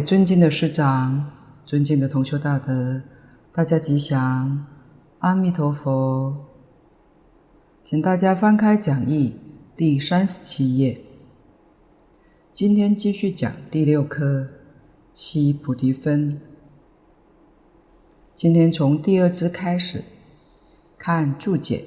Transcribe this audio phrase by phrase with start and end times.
[0.00, 1.30] 尊敬的师长、
[1.66, 3.02] 尊敬的同修大德，
[3.52, 4.66] 大家吉祥，
[5.18, 6.46] 阿弥陀佛。
[7.82, 9.34] 请大家翻开讲义
[9.76, 11.00] 第三十七页。
[12.52, 14.48] 今天继续讲第六课
[15.10, 16.40] 七菩提分。
[18.34, 20.04] 今天从第二支开始
[20.98, 21.84] 看注解。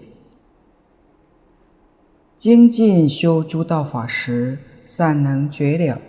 [2.35, 6.01] 精进修诸道法时，善能觉了。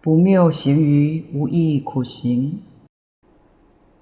[0.00, 2.62] 不谬行于无意苦行，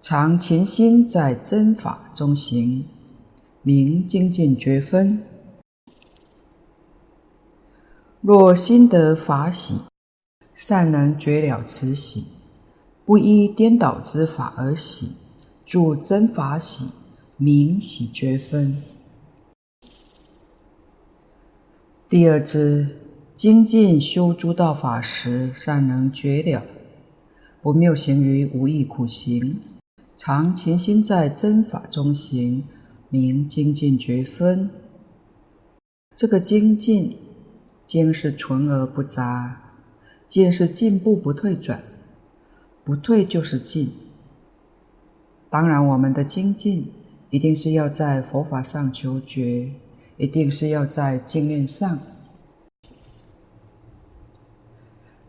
[0.01, 2.85] 常勤心在真法中行，
[3.63, 5.23] 明精进觉分。
[8.21, 9.81] 若心得法喜，
[10.53, 12.27] 善能觉了此喜。
[13.07, 15.13] 不依颠倒之法而喜，
[15.65, 16.91] 住真法喜，
[17.37, 18.83] 明喜觉分。
[22.09, 22.97] 第二支，
[23.37, 26.65] 精进修诸道法时，善能觉了。
[27.61, 29.61] 不谬行于无益苦行，
[30.15, 32.65] 常勤心在真法中行，
[33.11, 34.71] 名精进觉分。
[36.17, 37.19] 这个精进，
[37.85, 39.75] 精是纯而不杂，
[40.27, 41.83] 进是进步不退转。
[42.83, 43.93] 不退就是进。
[45.51, 46.91] 当然，我们的精进
[47.29, 49.73] 一定是要在佛法上求觉，
[50.17, 51.99] 一定是要在经验上。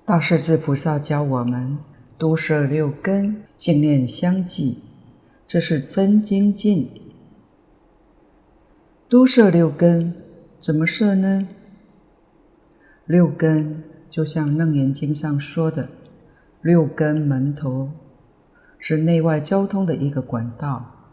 [0.08, 1.78] 大势至菩萨教我们
[2.18, 4.78] 都摄六根，净念相继，
[5.46, 6.90] 这是真精进。
[9.10, 10.14] 都摄六根，
[10.58, 11.50] 怎么摄呢？
[13.06, 15.90] 六根就像《楞严经》上说的。
[16.62, 17.92] 六根门头
[18.80, 21.10] 是内外交通的一个管道，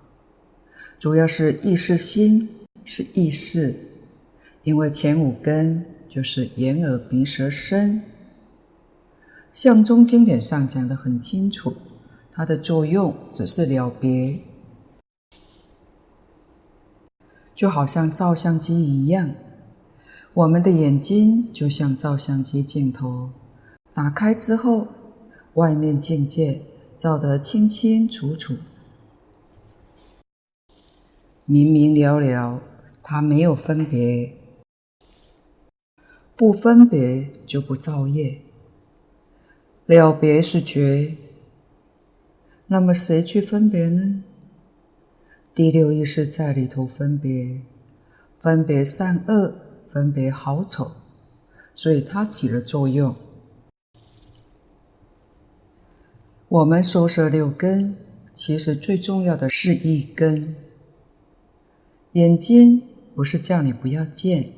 [1.01, 2.49] 主要是意识心，
[2.85, 3.75] 是意识，
[4.63, 8.01] 因为前五根就是眼耳鼻舌身。
[9.55, 11.75] 相宗经典上讲的很清楚，
[12.33, 14.41] 它的作用只是了别，
[17.55, 19.33] 就好像照相机一样，
[20.33, 23.31] 我们的眼睛就像照相机镜头，
[23.95, 24.89] 打开之后。
[25.55, 26.63] 外面境界
[26.97, 28.57] 照得清清楚楚、
[31.45, 32.61] 明明了了，
[33.05, 34.37] 它没有分别，
[36.35, 38.41] 不分别就不造业，
[39.87, 41.17] 了别是觉。
[42.67, 44.25] 那么谁去分别呢？
[45.55, 47.61] 第六意识在里头分别，
[48.41, 49.55] 分别善恶，
[49.87, 50.93] 分别好丑，
[51.75, 53.15] 所以它起了作用。
[56.49, 57.97] 我们收摄六根，
[58.33, 60.57] 其实最重要的是一根。
[62.13, 62.83] 眼睛
[63.15, 64.53] 不是叫你不要见，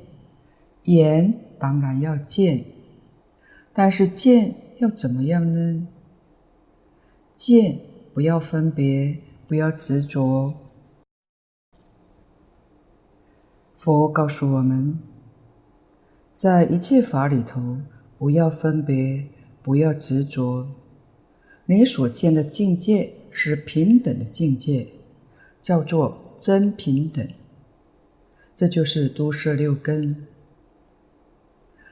[0.83, 2.63] 眼当然要见，
[3.73, 5.87] 但是见要怎么样呢？
[7.33, 7.79] 见
[8.13, 10.53] 不要分别，不要执着。
[13.75, 14.99] 佛告诉我们，
[16.31, 17.77] 在一切法里头，
[18.17, 19.27] 不要分别，
[19.61, 20.67] 不要执着。
[21.65, 24.87] 你所见的境界是平等的境界，
[25.61, 27.27] 叫做真平等。
[28.55, 30.25] 这就是都摄六根：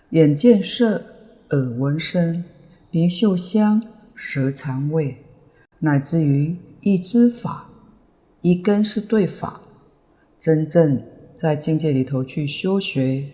[0.09, 1.03] 眼见色，
[1.51, 2.43] 耳闻声，
[2.95, 3.83] 鼻嗅香，
[4.13, 5.17] 舌尝味，
[5.79, 7.69] 乃至于一知法。
[8.39, 9.63] 一根是对法，
[10.39, 11.03] 真正
[11.33, 13.31] 在境界里头去修学，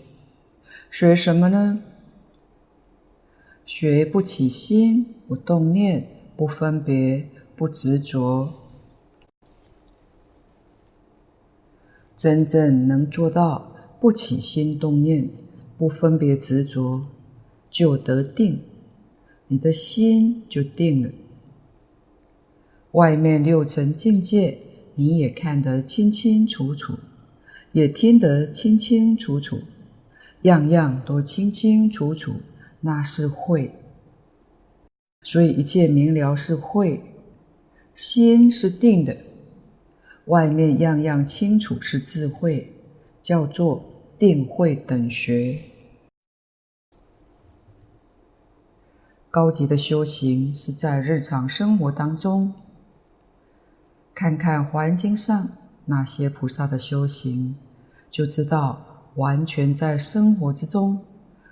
[0.89, 1.83] 学什么呢？
[3.63, 6.07] 学不起心，不动念。
[6.35, 8.51] 不分别，不执着，
[12.15, 15.29] 真正能做到不起心动念，
[15.77, 17.05] 不分别执着，
[17.69, 18.63] 就得定，
[19.51, 21.09] 你的心就定了。
[22.93, 24.57] 外面六层境界，
[24.95, 26.97] 你也看得清清楚楚，
[27.73, 29.59] 也听得清清楚楚，
[30.43, 32.35] 样样都清清楚楚，
[32.79, 33.73] 那是慧。
[35.23, 37.01] 所以一切明了是慧，
[37.93, 39.17] 心是定的，
[40.27, 42.71] 外面样样清楚是智慧，
[43.21, 43.83] 叫做
[44.17, 45.59] 定慧等学。
[49.31, 52.53] 高级的修行是在日常生活当中，
[54.13, 55.51] 看看环境上
[55.85, 57.55] 那些菩萨的修行，
[58.09, 58.81] 就知道
[59.15, 60.99] 完全在生活之中，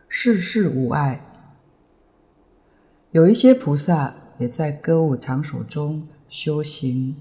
[0.10, 1.26] 事事无碍。
[3.12, 7.16] 有一些菩萨也在歌舞场所中修行，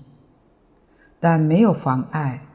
[1.20, 2.49] 但没有妨碍，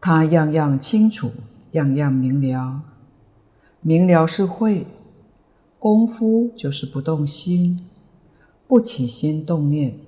[0.00, 1.30] 他样样清楚，
[1.70, 2.82] 样样明了。
[3.80, 4.88] 明了是慧，
[5.82, 7.80] 功夫就是不动心，
[8.68, 9.98] 不起心动念，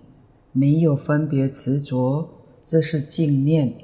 [0.53, 2.31] 没有分别执着，
[2.65, 3.75] 这是静念，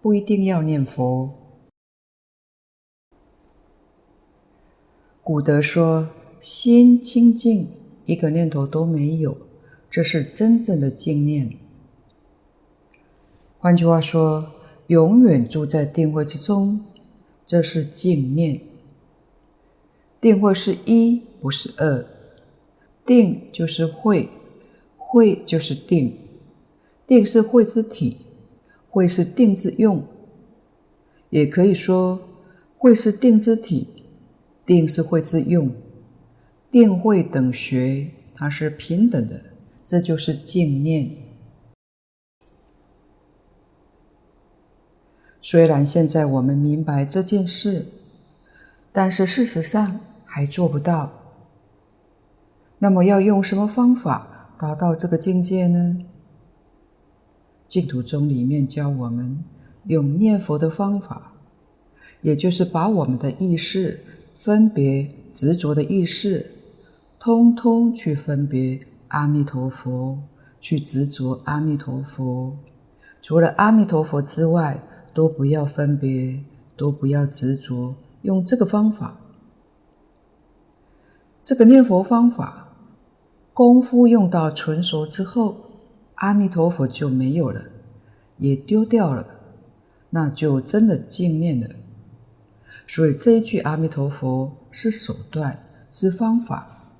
[0.00, 1.34] 不一定要念佛。
[5.24, 6.08] 古德说
[6.38, 7.66] ：“心清净，
[8.06, 9.36] 一个念头都没有，
[9.90, 11.58] 这是真正的静念。”
[13.58, 14.52] 换句话说，
[14.86, 16.84] 永远住在定慧之中，
[17.44, 18.60] 这是静念。
[20.24, 22.02] 定慧是一，不是二。
[23.04, 24.30] 定就是慧，
[24.96, 26.16] 慧就是定。
[27.06, 28.16] 定是慧之体，
[28.88, 30.02] 慧是定之用。
[31.28, 32.18] 也可以说，
[32.78, 33.86] 慧是定之体，
[34.64, 35.70] 定是慧之用。
[36.70, 39.38] 定慧等学，它是平等的，
[39.84, 41.10] 这就是净念。
[45.42, 47.84] 虽然现在我们明白这件事，
[48.90, 50.00] 但是事实上
[50.34, 51.12] 还做不到。
[52.80, 56.00] 那么要用什么方法达到这个境界呢？
[57.68, 59.44] 净土宗里面教我们
[59.84, 61.34] 用念佛的方法，
[62.20, 64.04] 也就是把我们的意识
[64.34, 66.50] 分别执着的意识，
[67.20, 70.18] 通通去分别阿弥陀佛，
[70.60, 72.56] 去执着阿弥陀佛。
[73.22, 74.82] 除了阿弥陀佛之外，
[75.14, 76.40] 都不要分别，
[76.76, 79.16] 都不要执着，用这个方法，
[81.44, 82.74] 这个念佛方法，
[83.52, 85.56] 功夫用到纯熟之后，
[86.14, 87.62] 阿弥陀佛就没有了，
[88.38, 89.28] 也丢掉了，
[90.08, 91.68] 那就真的净念了。
[92.86, 96.94] 所以这一句阿弥陀佛是手段，是方法。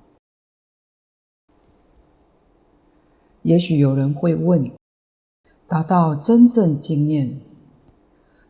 [3.41, 4.71] 也许有人会问，
[5.67, 7.39] 达到真正净念。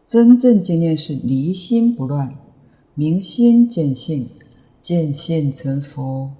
[0.04, 2.36] 真正净念是离心不乱，
[2.94, 4.30] 明心见性，
[4.80, 6.34] 见性成佛，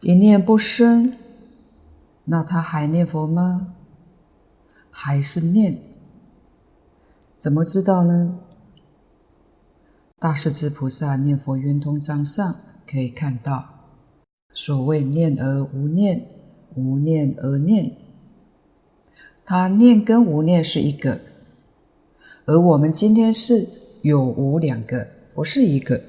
[0.00, 1.14] 一念不生。
[2.24, 3.74] 那他还念佛吗？
[4.90, 5.78] 还是念？
[7.38, 8.38] 怎么知道呢？
[10.18, 13.64] 大势至菩萨念佛圆通章上可以看到，
[14.52, 16.28] 所谓念而无念，
[16.74, 17.96] 无念而念，
[19.44, 21.20] 他念跟无念是一个。
[22.44, 23.66] 而我们今天是
[24.02, 26.00] 有无两个，不是一个。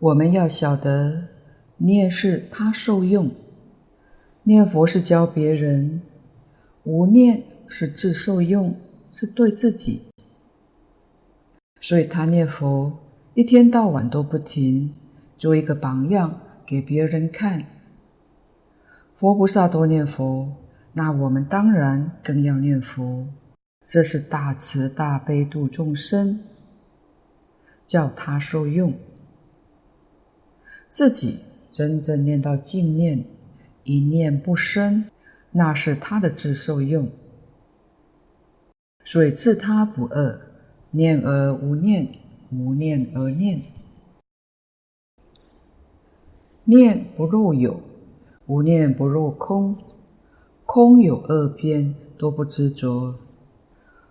[0.00, 1.24] 我们要晓得，
[1.78, 3.32] 念是他受用，
[4.44, 6.02] 念佛是教别人，
[6.84, 8.76] 无念是自受用，
[9.12, 10.04] 是对自己。
[11.80, 12.96] 所以他念佛
[13.34, 14.94] 一天到晚都不停，
[15.36, 17.64] 做一个榜样给别人看。
[19.16, 20.52] 佛菩萨多念佛。
[20.92, 23.28] 那我们当然更要念佛，
[23.86, 26.40] 这是大慈大悲度众生，
[27.86, 28.92] 叫他受用，
[30.98, 31.38] 自己
[31.70, 33.24] 真正念到净念，
[33.84, 35.04] 一念不生，
[35.52, 37.08] 那是他的自受用。
[39.04, 40.40] 所以自他不二，
[40.90, 42.08] 念而无念，
[42.50, 43.62] 无念而念，
[46.64, 47.80] 念不入有，
[48.46, 49.76] 无念不入空。
[50.66, 53.14] 空有二边，多不执着，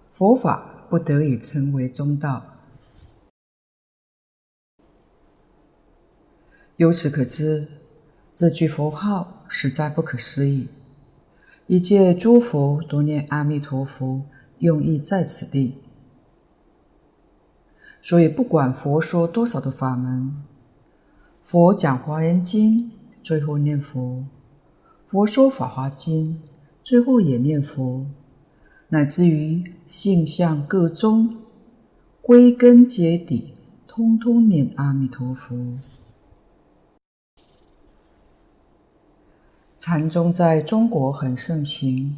[0.10, 2.42] 佛法不得已称为中道。
[6.78, 7.68] 由此可知，
[8.36, 10.68] 这句佛号实在不可思议。
[11.66, 14.22] 一切诸佛都念阿弥陀佛，
[14.60, 15.74] 用意在此地。
[18.00, 20.36] 所以，不管佛说多少的法门，
[21.44, 22.80] 佛讲《华严经》，
[23.24, 24.24] 最后念佛。
[25.10, 26.40] 佛说《法华经》，
[26.84, 28.06] 最后也念佛，
[28.90, 31.38] 乃至于性相各宗，
[32.22, 33.56] 归根结底，
[33.88, 35.80] 通通念阿弥陀佛。
[39.90, 42.18] 禅宗在中国很盛行，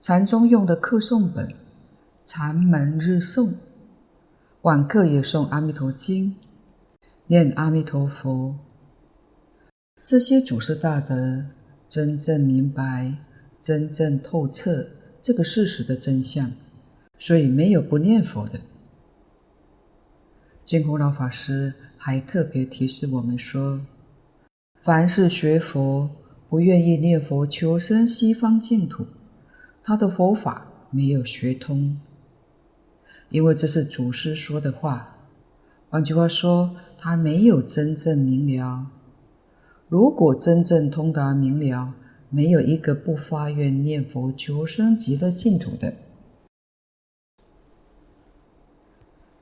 [0.00, 1.54] 禅宗用的课诵本，
[2.24, 3.52] 禅门日诵，
[4.62, 6.30] 晚课也诵《阿弥陀经》，
[7.28, 8.56] 念阿弥陀佛。
[10.02, 11.44] 这些祖师大德。
[11.88, 13.14] 真正明白、
[13.60, 14.86] 真正透彻
[15.20, 16.50] 这个事实的真相，
[17.16, 18.58] 所以没有不念佛的。
[20.64, 23.82] 净空老法师还特别提示我们说：
[24.80, 26.10] 凡是学佛
[26.52, 29.06] 不愿意念佛求生西方净土，
[29.82, 31.98] 他的佛法没有学通，
[33.30, 35.16] 因为这是祖师说的话。
[35.88, 38.86] 换句话说，他没有真正明了。
[39.88, 41.94] 如果真正通达明了，
[42.28, 45.94] 没有一个不发愿念佛求生极乐净土的。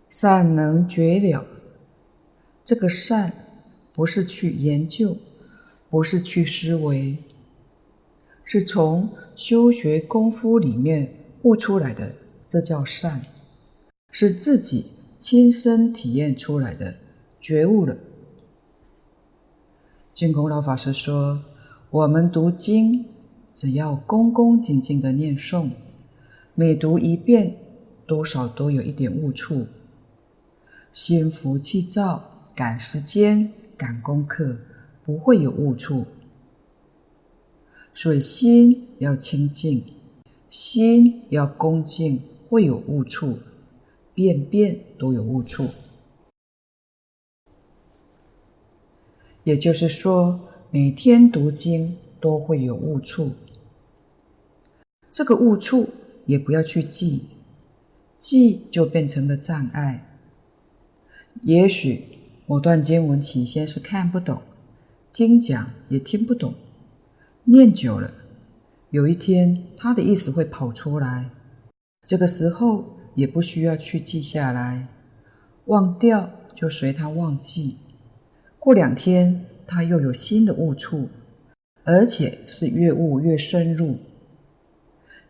[0.08, 1.44] 善能觉了。
[2.64, 3.32] 这个善
[3.92, 5.16] 不是去研究，
[5.90, 7.18] 不是去思维，
[8.44, 12.14] 是从修学功夫里面悟出来的，
[12.46, 13.22] 这叫善，
[14.12, 16.94] 是自己亲身体验出来的，
[17.40, 17.96] 觉悟了。
[20.12, 21.42] 净空老法师说
[21.90, 23.06] ：“我们读经，
[23.50, 25.70] 只要恭恭敬敬的念诵，
[26.54, 27.56] 每读一遍，
[28.06, 29.66] 多少都有一点悟处。
[30.92, 34.56] 心浮气躁，赶时间，赶功课，
[35.04, 36.06] 不会有误处。
[37.92, 39.84] 所以心要清净，
[40.48, 43.38] 心要恭敬，会有误处，
[44.14, 45.68] 遍遍都有误处。”
[49.44, 50.40] 也就是说，
[50.70, 53.32] 每天读经都会有误处。
[55.08, 55.88] 这个误处
[56.26, 57.24] 也不要去记，
[58.16, 60.18] 记就变成了障碍。
[61.42, 62.04] 也许
[62.46, 64.42] 某段经文起先是看不懂，
[65.12, 66.54] 听讲也听不懂，
[67.44, 68.12] 念久了，
[68.90, 71.30] 有一天他的意思会跑出来。
[72.06, 74.86] 这个时候也不需要去记下来，
[75.66, 77.78] 忘掉就随他忘记。
[78.60, 81.08] 过两天，他又有新的悟处，
[81.82, 83.98] 而且是越悟越深入。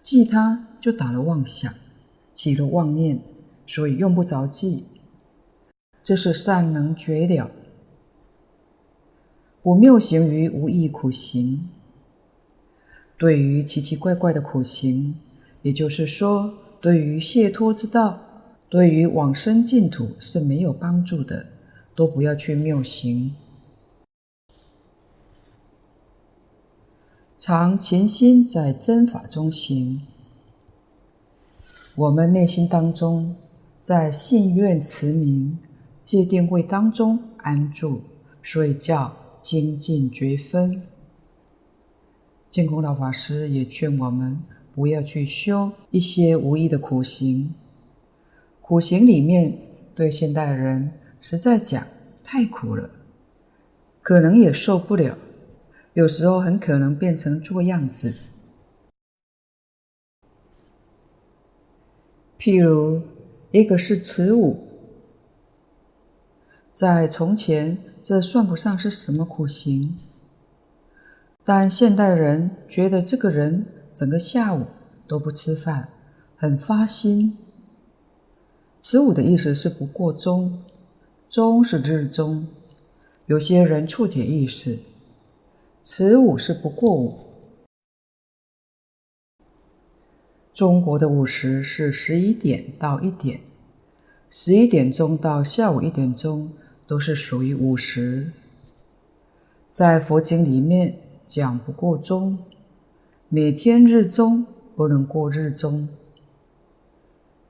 [0.00, 1.72] 记他就打了妄想，
[2.34, 3.18] 起了妄念，
[3.66, 4.84] 所以用不着记。
[6.02, 7.50] 这是善能觉了，
[9.62, 11.68] 不谬行于无益苦行。
[13.18, 15.14] 对于奇奇怪怪的苦行，
[15.62, 18.20] 也就是说，对于解脱之道，
[18.68, 21.46] 对于往生净土是没有帮助的。
[21.92, 23.34] 都不要去谬行，
[27.36, 30.00] 常勤心在真法中行。
[31.94, 33.36] 我们内心当中，
[33.82, 35.58] 在信愿持名
[36.00, 38.00] 戒定慧当中安住，
[38.42, 40.82] 所以叫精进觉分。
[42.48, 44.42] 净空老法师也劝我们
[44.74, 47.54] 不要去修一些无益的苦行，
[48.60, 49.58] 苦行里面
[49.94, 50.92] 对现代人。
[51.20, 51.86] 实在讲，
[52.24, 52.90] 太苦了，
[54.02, 55.18] 可能也受不了。
[55.92, 58.14] 有时候很可能变成做样子。
[62.38, 63.02] 譬如
[63.50, 64.66] 一个是持五，
[66.72, 69.98] 在从前这算不上是什么苦行，
[71.44, 74.66] 但现代人觉得这个人整个下午
[75.06, 75.90] 都不吃饭，
[76.36, 77.36] 很发心。
[78.78, 80.62] 此五的意思是不过中。
[81.28, 82.48] 中是日中，
[83.26, 84.78] 有些人错解意思。
[85.80, 87.18] 此午是不过午。
[90.52, 93.40] 中国的午时是十一点到一点，
[94.28, 96.50] 十一点钟到下午一点钟
[96.90, 98.32] 都是属于五十。
[99.68, 102.36] 在佛经里面讲不过中，
[103.28, 104.44] 每天日中
[104.74, 105.88] 不能过日中。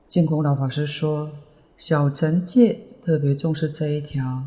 [0.06, 1.32] 净空老法师说
[1.78, 4.44] ：“小乘戒。”特别重视这一条，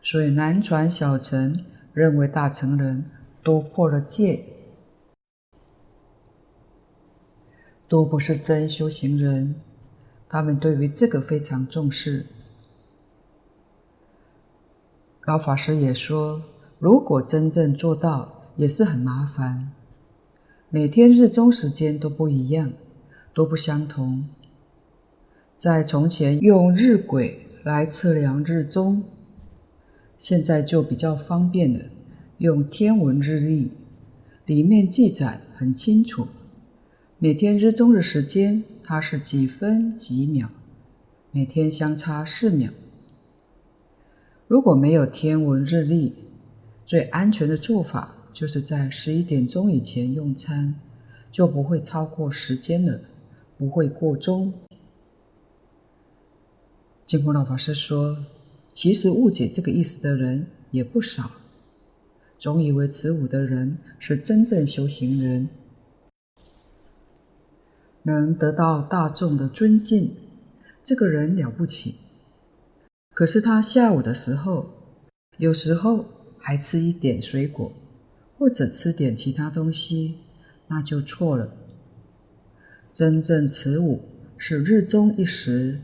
[0.00, 3.02] 所以南传小乘认为大乘人
[3.42, 4.44] 都破了戒，
[7.88, 9.56] 都不是真修行人。
[10.28, 12.24] 他们对于这个非常重视。
[15.24, 16.42] 老法师也说，
[16.78, 19.70] 如果真正做到，也是很麻烦。
[20.68, 22.72] 每天日中时间都不一样，
[23.34, 24.28] 都不相同。
[25.56, 27.34] 在从前用日晷。
[27.64, 29.04] 来测量日中，
[30.18, 31.84] 现在就比较方便了，
[32.38, 33.70] 用天文日历，
[34.46, 36.26] 里面记载很清楚，
[37.18, 40.50] 每天日中的时间它是几分几秒，
[41.30, 42.72] 每天相差四秒。
[44.52, 46.12] 如果没有天文日历，
[46.84, 50.74] 最安全的做法就是在十一点钟以前用餐，
[51.30, 53.00] 就不会超过时间了，
[53.56, 54.52] 不会过钟。
[57.06, 58.26] 净空老法师说
[58.74, 61.30] ：“其实误解这个意思的人也不少，
[62.36, 65.48] 总以为持五的人是真正修行人，
[68.02, 70.14] 能得到大众的尊敬，
[70.82, 71.94] 这个人了不起。
[73.14, 74.70] 可是他下午的时候，
[75.36, 76.06] 有时候
[76.38, 77.72] 还吃一点水果，
[78.38, 80.16] 或者吃点其他东西，
[80.68, 81.54] 那就错了。
[82.92, 84.00] 真正持五
[84.36, 85.80] 是日中一时。”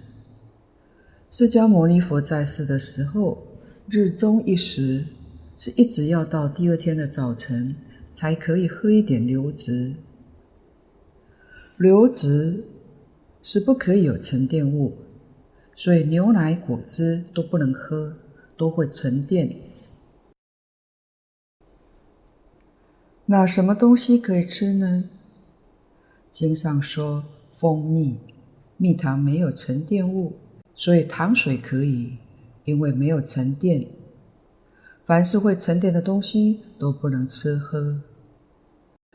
[1.30, 3.47] 释迦牟尼佛在世的时候，
[3.87, 5.04] 日中一时，
[5.58, 7.76] 是一直要到第二天的早晨
[8.14, 9.92] 才可以喝一点流质。
[11.76, 12.64] 流质
[13.42, 14.96] 是不可以有沉淀物，
[15.79, 18.17] 所以牛奶、果汁都不能喝，
[18.57, 19.55] 都会沉淀。
[23.27, 25.09] 那什么东西可以吃呢？
[26.33, 28.19] 经上说，蜂蜜、
[28.77, 30.33] 蜜糖没有沉淀物，
[30.75, 32.19] 所以糖水可以，
[32.64, 33.87] 因为没有沉淀。
[35.07, 38.01] 凡是会沉淀的东西都不能吃喝。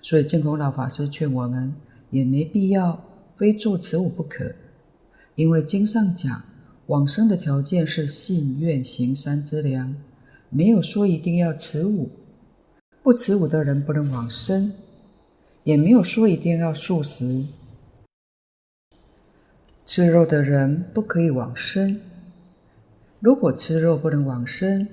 [0.02, 1.76] 所以净空老法师劝我们，
[2.10, 3.04] 也没必要
[3.36, 4.56] 非做此物不可，
[5.36, 6.41] 因为经上讲，
[6.87, 9.95] 往生的条件是信愿行三资粮，
[10.49, 12.09] 没有说一定要持五，
[13.01, 14.73] 不持五的人不能往生，
[15.63, 17.45] 也没有说一定要素食，
[19.85, 22.01] 吃肉的人不可以往生。
[23.21, 24.89] 如果吃肉不能往生，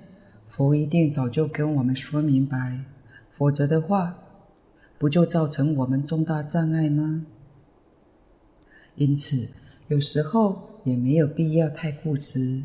[0.46, 2.84] 佛一定早就跟我们说明白，
[3.32, 4.16] 否则的话，
[4.96, 7.26] 不就造成我们重大障碍吗？
[8.94, 9.48] 因此，
[9.88, 12.62] 有时候也没有必要太固执。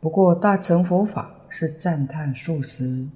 [0.00, 3.08] 不过，大乘佛法是赞叹素食，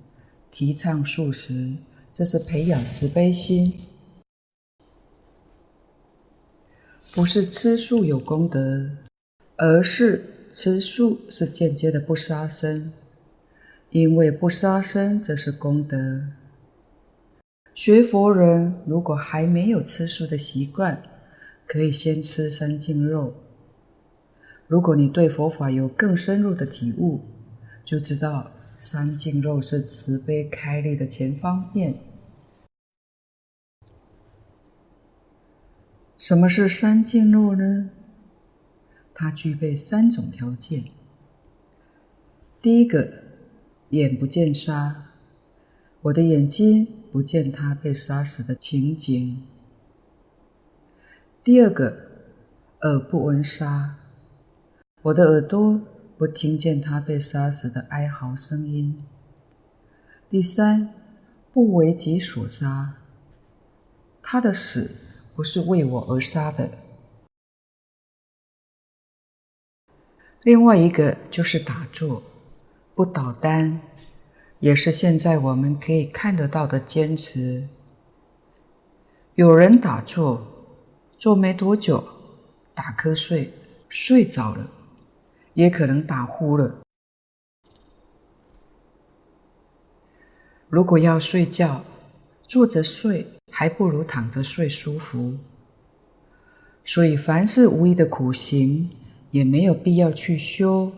[0.51, 1.75] 提倡素食，
[2.12, 3.75] 这是培养慈悲心，
[7.12, 8.90] 不是吃素有功德，
[9.57, 12.93] 而是吃素是间接的不杀生，
[13.90, 16.25] 因为不杀生这是功德。
[17.73, 21.01] 学佛人如果还没有吃素的习惯，
[21.71, 23.33] 可以先吃三净肉。
[24.67, 27.21] 如果你对佛法有更深入的体悟，
[27.85, 31.95] 就知道三净肉是慈悲开立的前方便。
[36.19, 37.91] 什么是三净肉呢？
[39.15, 40.87] 它具备三种条件。
[42.61, 43.13] 第一个，
[43.91, 45.13] 眼不见杀，
[46.03, 46.89] 我的眼睛。
[47.13, 49.43] 不见他被杀死的情景。
[51.42, 51.96] 第二个，
[52.83, 53.96] 耳不闻杀，
[55.00, 55.81] 我的耳朵
[56.18, 58.98] 不听见他被杀死的哀嚎声音。
[60.29, 60.92] 第三，
[61.50, 62.92] 不为己所杀，
[64.20, 64.90] 他的死
[65.35, 66.72] 不是为我而杀的。
[70.42, 72.22] 另外一个就是打坐，
[72.94, 73.81] 不倒单。
[74.59, 77.66] 也是现在我们可以看得到的坚持。
[79.37, 80.60] 有人打坐，
[81.21, 82.03] 坐没多久，
[82.75, 83.53] 打瞌睡，
[83.91, 84.71] 睡着了，
[85.53, 86.81] 也可能打呼了。
[90.71, 91.85] 如果要睡觉，
[92.45, 95.37] 坐着睡还不如躺着睡舒服。
[96.87, 98.89] 所以，凡是无益的苦行，
[99.31, 100.91] 也没有必要去修。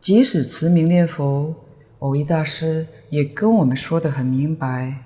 [0.00, 1.54] 即使持名念佛。
[2.00, 5.04] 蕅益大师也跟我们说得很明白，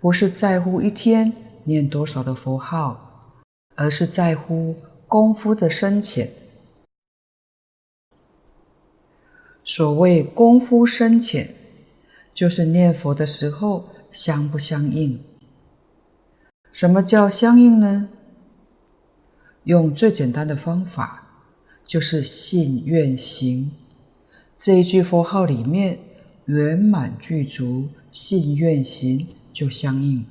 [0.00, 1.32] 不是在乎一天
[1.64, 3.42] 念多少的佛号，
[3.74, 6.30] 而是在乎功夫的深浅。
[9.64, 11.54] 所谓功夫深浅，
[12.34, 15.22] 就是念佛的时候相不相应。
[16.72, 18.08] 什么叫相应呢？
[19.64, 21.44] 用最简单的方法，
[21.84, 23.72] 就是信愿行
[24.56, 25.98] 这一句佛号里面。
[26.46, 30.26] 圆满具足，信愿行就相应。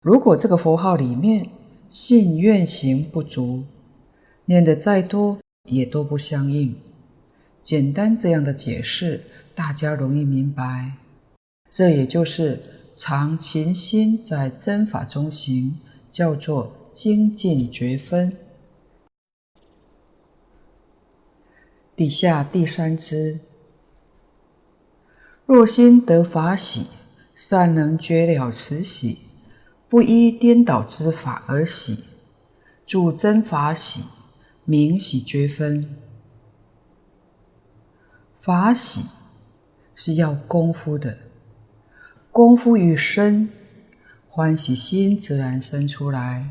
[0.00, 1.50] 如果这个佛号里面
[1.88, 3.64] 信愿行不足，
[4.44, 6.76] 念得再多也都不相应。
[7.60, 10.92] 简单这样的解释，大家容易明白。
[11.68, 12.60] 这也就是
[12.94, 15.78] 常勤心在真法中行，
[16.12, 18.36] 叫做精进觉分。
[21.96, 23.40] 底下第三支。
[25.44, 26.86] 若心得法喜，
[27.34, 29.18] 善能觉了此喜，
[29.88, 32.04] 不依颠倒之法而喜，
[32.84, 34.04] 住真法喜，
[34.64, 35.96] 名喜觉分。
[38.38, 39.06] 法喜
[39.94, 41.18] 是要功夫的，
[42.30, 43.48] 功夫愈深，
[44.28, 46.50] 欢喜心自然生出来。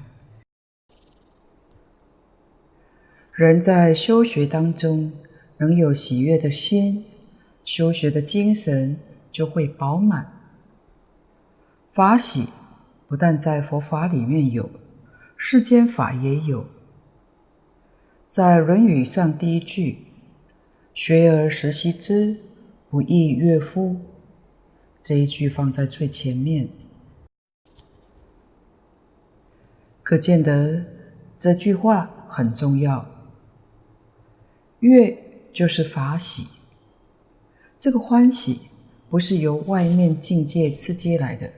[3.33, 5.13] 人在修学当中，
[5.57, 7.05] 能有喜悦的心。
[7.63, 8.97] 修学的精神
[9.31, 10.31] 就会饱满。
[11.91, 12.47] 法喜
[13.07, 14.69] 不但在佛法里面有，
[15.37, 16.65] 世间法也有。
[18.27, 19.99] 在《论语》上第一句
[20.93, 22.37] “学而时习之，
[22.89, 23.95] 不亦说乎”，
[24.99, 26.67] 这一句放在最前面，
[30.03, 30.83] 可见得
[31.37, 33.05] 这句话很重要。
[34.81, 35.17] 悦
[35.53, 36.49] 就是法喜。
[37.77, 38.61] 这个欢喜
[39.07, 41.49] 不是由外面境界刺激来的，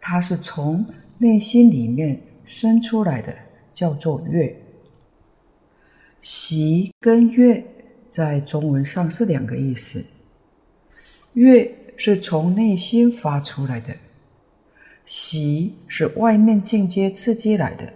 [0.00, 0.86] 它是从
[1.18, 3.36] 内心里面生出来的，
[3.72, 4.60] 叫做悦。
[6.20, 7.64] 喜跟悦
[8.08, 10.04] 在中文上是两个意思。
[11.34, 13.94] 悦是从内心发出来的，
[15.04, 17.92] 喜是外面境界刺激来的。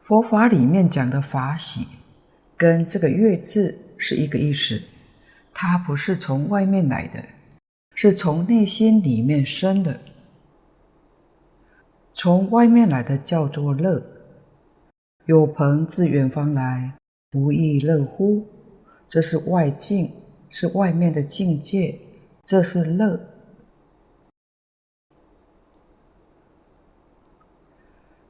[0.00, 1.86] 佛法里面讲的法喜，
[2.56, 4.82] 跟这个悦字是一个意思，
[5.54, 7.24] 它不是从外面来的，
[8.02, 10.00] 是从内心里面生的。
[12.14, 14.02] 从外面来的叫做乐，
[15.26, 16.94] 有朋自远方来，
[17.30, 18.46] 不亦乐乎？
[19.06, 20.12] 这是外境，
[20.48, 21.98] 是外面的境界，
[22.42, 23.20] 这是乐。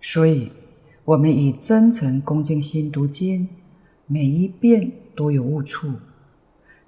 [0.01, 0.51] 所以，
[1.05, 3.49] 我们以真诚恭敬心读经，
[4.09, 5.93] 每一遍都有悟处。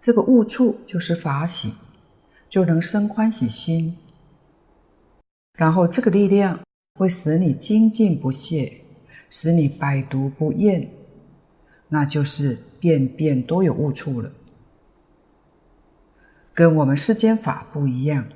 [0.00, 1.74] 这个悟处就是法喜，
[2.52, 3.96] 就能生欢喜心。
[5.54, 6.60] 然后，这个力量。
[6.96, 8.82] 会使你精进不懈，
[9.30, 10.90] 使你百读不厌，
[11.88, 14.30] 那就是遍遍都有悟处了。
[16.52, 18.28] 跟我们世间法不一样，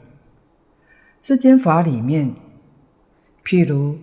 [1.21, 2.35] 世间法里面，
[3.45, 3.99] 譬如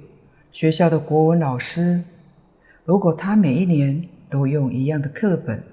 [0.51, 2.03] 学校的国文老师，
[2.85, 5.63] 如果他每一年都用一样的课本，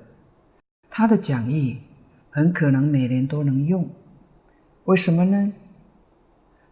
[0.89, 1.81] 他的讲义
[2.31, 3.87] 很可能每年都能用。
[4.91, 5.53] 为什么呢？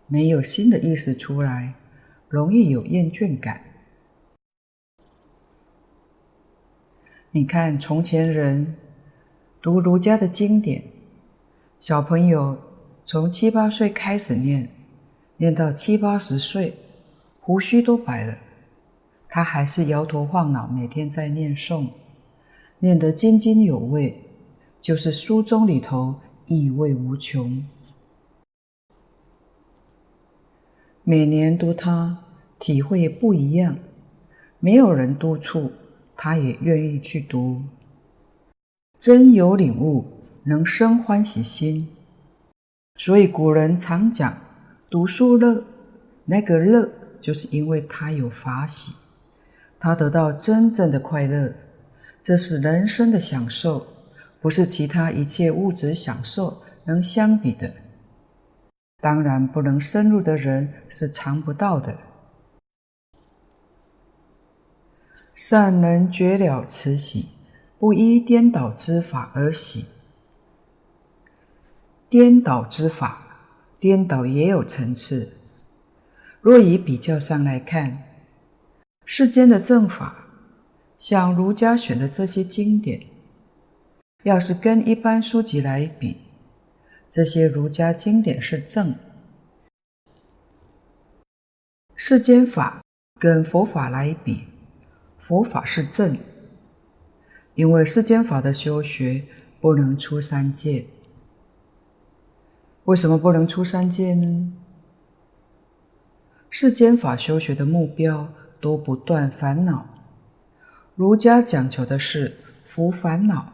[0.09, 1.75] 没有新的意思出来。
[2.29, 3.63] 容易有厌倦感。
[7.31, 8.75] 你看，从前人
[9.63, 10.83] 读儒家的经典，
[11.79, 12.59] 小朋友
[13.05, 14.69] 从七八岁开始念，
[15.37, 16.75] 念到七八十岁，
[17.41, 18.37] 胡须都白了，
[19.29, 21.87] 他还是摇头晃脑，每天在念诵，
[22.81, 24.21] 念得津津有味，
[24.81, 27.65] 就是书中里头意味无穷。
[31.11, 32.19] 每年读它，
[32.59, 33.79] 体会不一样。
[34.61, 35.73] 没有人督促，
[36.15, 37.63] 他也愿意去读。
[38.99, 40.05] 真有领悟，
[40.45, 41.89] 能生欢喜心。
[42.97, 44.37] 所以古人常讲
[44.91, 45.65] “读书乐”，
[46.29, 46.87] 那个乐，
[47.23, 48.93] 就是因为他有法喜，
[49.81, 51.51] 他得到真正的快乐。
[52.21, 53.87] 这是人生的享受，
[54.43, 57.73] 不是其他一切物质享受能相比的。
[59.01, 61.99] 当然，不能深入的人是尝不到的。
[65.35, 67.29] 善能觉了此喜，
[67.79, 69.87] 不依颠倒之法而喜。
[72.09, 73.39] 颠倒之法，
[73.79, 75.35] 颠倒也有层次。
[76.41, 78.03] 若以比较上来看，
[79.05, 80.27] 世间的正法，
[80.97, 83.03] 像儒家选的这些经典，
[84.25, 86.17] 要是跟一般书籍来比，
[87.09, 88.95] 这些儒家经典是正，
[91.97, 92.83] 世间法
[93.19, 94.45] 跟佛法来比，
[95.17, 96.19] 佛法是正，
[97.55, 99.25] 因为世间法的修学
[99.59, 100.85] 不能出三界。
[102.85, 104.53] 为什么不能出三界呢？
[106.51, 109.87] 世间法修学的目标都不断烦恼，
[110.95, 113.51] 儒家讲求的是伏烦恼，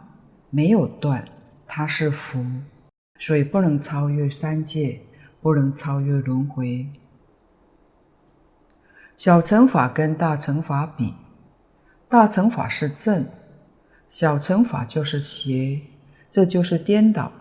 [0.50, 1.28] 没有断，
[1.68, 2.44] 它是伏。
[3.18, 5.00] 所以不能超越三界，
[5.40, 6.86] 不能超越轮回。
[9.16, 11.14] 小乘法跟大乘法比，
[12.08, 13.26] 大乘法是正，
[14.08, 15.80] 小乘法就是邪，
[16.28, 17.32] 这就是颠倒。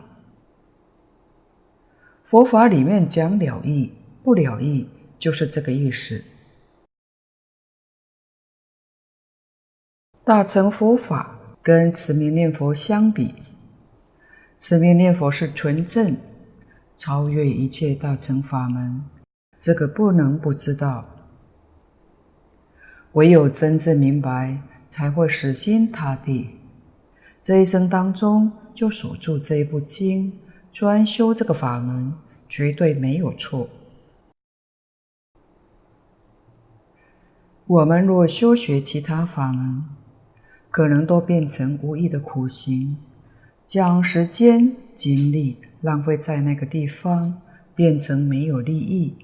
[2.23, 4.87] 佛法里面讲了义，不了义，
[5.19, 6.23] 就是这个意思。
[10.23, 13.42] 大乘佛法跟持名念佛相比。
[14.63, 16.15] 持名念佛是纯正，
[16.95, 19.03] 超越一切大乘法门，
[19.59, 21.03] 这个不能不知道。
[23.11, 26.51] 唯有真正明白，才会死心塌地。
[27.41, 30.39] 这一生当中就守住这一部经，
[30.71, 32.13] 专修这个法门，
[32.47, 33.67] 绝对没有错。
[37.67, 39.83] 我们若修学其他法门，
[40.71, 42.95] 可能都变成无益的苦行。
[43.73, 47.41] 将时间精力浪费在那个地方，
[47.73, 49.15] 变成没有利益。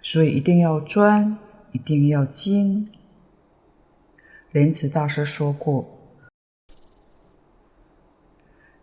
[0.00, 1.36] 所以一定要专，
[1.72, 2.88] 一定要精。
[4.52, 5.98] 莲池大师说过：“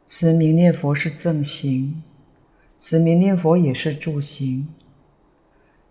[0.06, 2.04] 持名念佛是正行，
[2.78, 4.68] 持名念佛也是助行。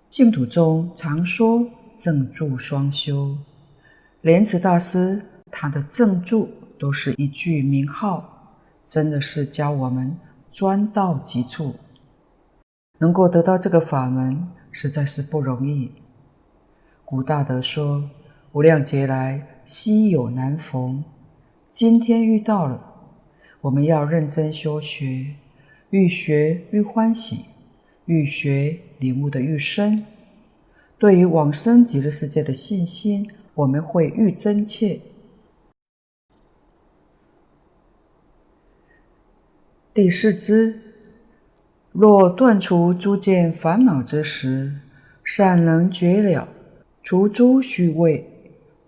[0.07, 3.38] 净土中常说正助双修，
[4.20, 8.33] 莲池大师他的正助都是一句名号。”
[8.84, 10.16] 真的是教我们
[10.50, 11.76] 专到极处，
[12.98, 15.90] 能够得到这个法门，实在是不容易。
[17.04, 18.10] 古大德说
[18.52, 21.02] ：“无量劫来，稀有难逢，
[21.70, 22.80] 今天遇到了，
[23.62, 25.34] 我们要认真修学，
[25.90, 27.46] 愈学愈欢喜，
[28.04, 30.04] 愈学领悟的愈深。
[30.98, 35.00] 对于往生极乐世界的信心，我们会愈真切。”
[39.94, 40.80] 第四支，
[41.92, 44.80] 若断除诸见烦恼之时，
[45.22, 46.48] 善能觉了，
[47.00, 48.28] 除诸虚伪，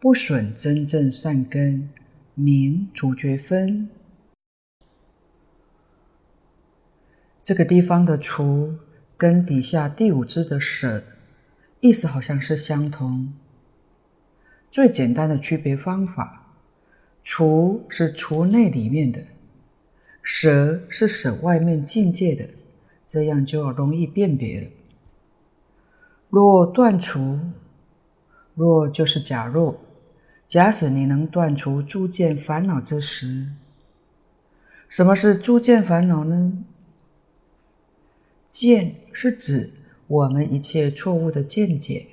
[0.00, 1.88] 不损真正善根，
[2.34, 3.88] 名除觉分。
[7.40, 8.74] 这个地方的“除”
[9.16, 11.04] 跟底下第五支的“舍”，
[11.78, 13.32] 意思好像是相同。
[14.68, 16.56] 最简单的区别方法
[17.22, 19.22] ，“除”是除内里面的。
[20.28, 22.48] 舍是舍外面境界的，
[23.06, 24.66] 这样就容易辨别了。
[26.28, 27.38] 若断除，
[28.56, 29.80] 若就是假若，
[30.44, 33.50] 假使你能断除诸见烦恼之时，
[34.88, 36.64] 什么是诸见烦恼呢？
[38.48, 39.70] 见是指
[40.08, 42.04] 我们一切错误的见解，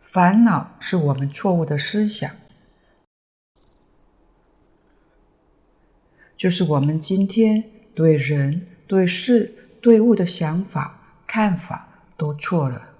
[0.00, 2.28] 烦恼是我们错误的思想。
[6.44, 12.90] 就是我们今天对人、对事、对物的想法、看法都错了，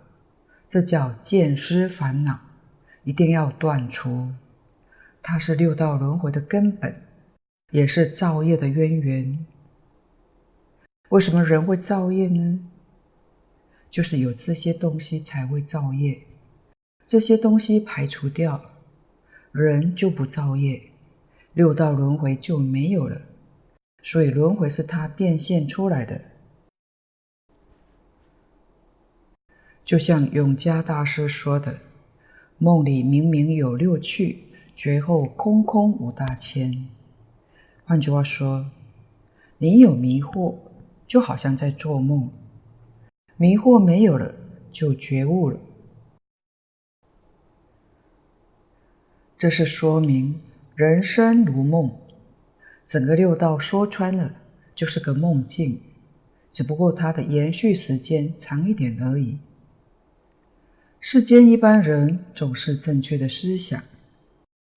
[0.67, 2.41] 这叫见思烦恼，
[3.03, 4.33] 一定要断除。
[5.23, 7.03] 它是六道轮回的根本，
[7.71, 9.45] 也是造业的渊源。
[11.11, 12.61] 为什么人会造业呢？
[13.91, 16.19] 就是有这些东西才会造业，
[17.05, 18.59] 这些东西排除掉，
[19.53, 20.83] 人就不造业。
[21.53, 23.21] 六道轮回就没有了，
[24.05, 26.21] 所以轮回是它变现出来的。
[29.83, 31.79] 就像永嘉大师说的
[32.59, 34.45] ：“梦里明明有六趣，
[34.77, 36.87] 觉后空空无大千。”
[37.87, 38.71] 换句话说，
[39.59, 40.55] 你有迷惑，
[41.07, 42.29] 就好像在做梦；
[43.37, 44.35] 迷惑没有了，
[44.71, 45.59] 就觉悟了。
[49.39, 50.41] 这是说明。
[50.75, 51.97] 人生如梦，
[52.85, 54.35] 整个六道说穿了
[54.75, 55.81] 就是个梦境，
[56.53, 59.39] 只不过它的延续时间长一点而已。
[61.01, 63.83] 世间一般人总是正确的思想，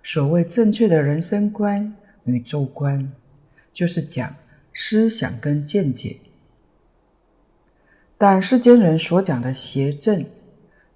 [0.03, 3.11] 所谓正确的人生观、宇宙观，
[3.73, 4.35] 就是讲
[4.73, 6.17] 思想跟见解。
[8.17, 10.25] 但世间人所讲的邪正，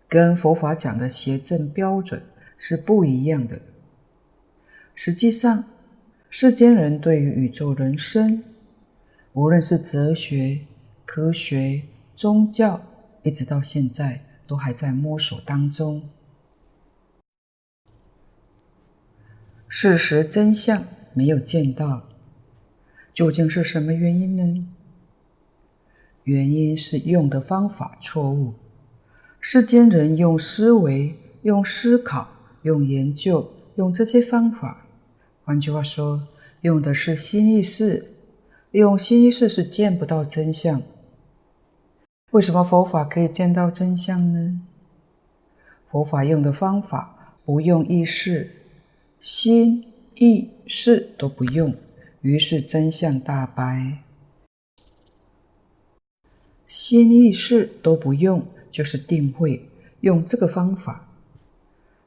[0.07, 2.21] 跟佛法讲的邪正标准
[2.57, 3.59] 是不一样的。
[4.95, 5.63] 实际上，
[6.33, 8.41] 世间人对于宇宙人生，
[9.33, 10.61] 无论是哲学、
[11.05, 11.81] 科学、
[12.15, 12.81] 宗教，
[13.21, 16.01] 一直到现在都还在摸索当中。
[19.67, 22.07] 事实真相没有见到，
[23.13, 24.65] 究竟是什么原因呢？
[26.23, 28.53] 原因是用的方法错误。
[29.41, 32.29] 世间人用思维、用思考、
[32.61, 34.80] 用研究、用这些方法。
[35.51, 36.29] 换句话说，
[36.61, 38.13] 用的是心意识，
[38.71, 40.81] 用心意识是见不到真相。
[42.29, 44.61] 为什么佛法可以见到真相呢？
[45.89, 48.49] 佛法用的方法不用意识，
[49.19, 49.83] 心
[50.15, 51.75] 意识都不用，
[52.21, 53.97] 于是真相大白。
[56.65, 59.67] 心意识都不用，就是定慧，
[59.99, 61.09] 用这个方法，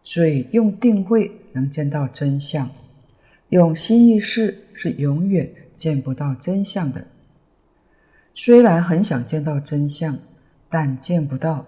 [0.02, 2.66] 所以用定慧能见到真相。
[3.54, 7.06] 用心意识是永远见不到真相的。
[8.34, 10.18] 虽然很想见到真相，
[10.68, 11.64] 但见不到。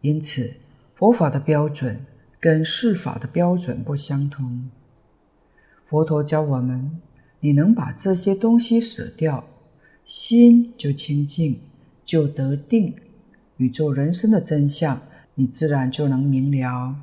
[0.00, 0.54] 因此，
[0.94, 2.06] 佛法的标准
[2.40, 4.70] 跟世法的标准不相同。
[5.84, 6.98] 佛陀教我们：
[7.40, 9.44] 你能把这些东西舍掉，
[10.06, 11.60] 心就清净，
[12.02, 12.94] 就得定。
[13.58, 15.02] 宇宙人生的真相，
[15.34, 16.96] 你自然就能明了。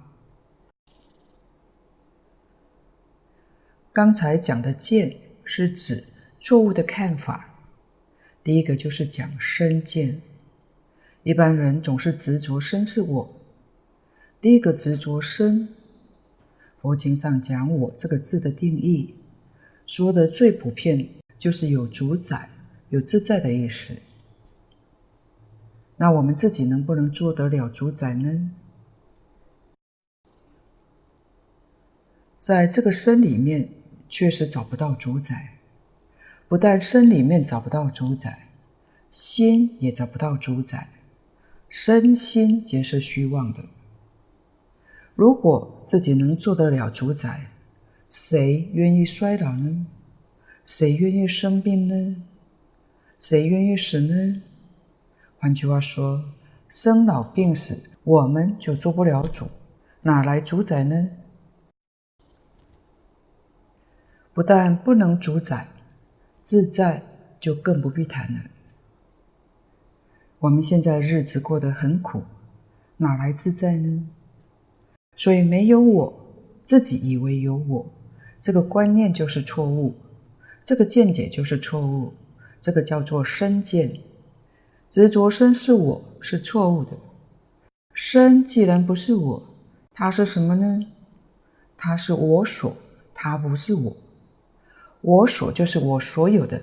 [3.94, 6.06] 刚才讲的见是指
[6.40, 7.54] 错误的看法。
[8.42, 10.22] 第一个就是讲身见，
[11.24, 13.42] 一般人总是执着身是我。
[14.40, 15.68] 第一个执着身，
[16.82, 19.14] 佛经上讲“我”这个字的定义，
[19.86, 22.50] 说的最普遍就是有主宰、
[22.90, 23.94] 有自在的意思。
[25.98, 28.52] 那我们自己能不能做得了主宰呢？
[32.40, 33.68] 在这个身里面。
[34.12, 35.54] 确实找不到主宰，
[36.50, 38.50] 不但身里面找不到主宰，
[39.10, 40.90] 心也找不到主宰，
[41.70, 43.62] 身心皆是虚妄的。
[45.16, 47.48] 如果自己能做得了主宰，
[48.10, 49.88] 谁愿意衰老呢？
[50.66, 52.18] 谁愿意生病呢？
[53.18, 54.42] 谁愿意死呢？
[55.40, 56.26] 换句话说，
[56.68, 59.46] 生老病死，我们就做不了主，
[60.02, 61.12] 哪来主宰呢？
[64.34, 65.68] 不但不能主宰，
[66.42, 67.04] 自在
[67.40, 68.40] 就更不必谈了。
[70.40, 72.24] 我们现在日子过得很苦，
[72.98, 74.08] 哪来自在呢？
[75.18, 76.14] 所以没有我，
[76.66, 77.86] 自己以为有我，
[78.40, 79.94] 这个观念就是错误，
[80.64, 82.14] 这个见解就是错误，
[82.62, 84.00] 这个叫做身见。
[84.90, 86.92] 执着身是我，是错误的。
[87.94, 89.44] 身既然不是我，
[89.94, 90.86] 它是什么呢？
[91.76, 92.76] 它是我所，
[93.14, 93.96] 它不是我。
[95.02, 96.62] 我所就是我所有的。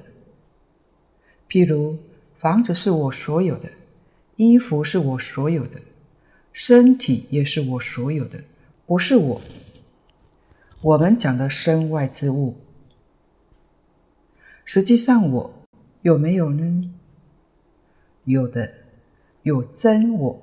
[1.48, 1.98] 譬如
[2.38, 3.68] 房子是我所有的，
[4.36, 5.80] 衣服是我所有的。
[6.52, 8.42] 身体也是我所有的，
[8.84, 9.40] 不是我。
[10.80, 12.56] 我们讲的身外之物，
[14.64, 15.54] 实际上我
[16.02, 16.92] 有没有呢？
[18.24, 18.72] 有的，
[19.42, 20.42] 有真我。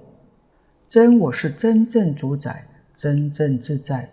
[0.88, 4.10] 真我是真正主宰，真正自在。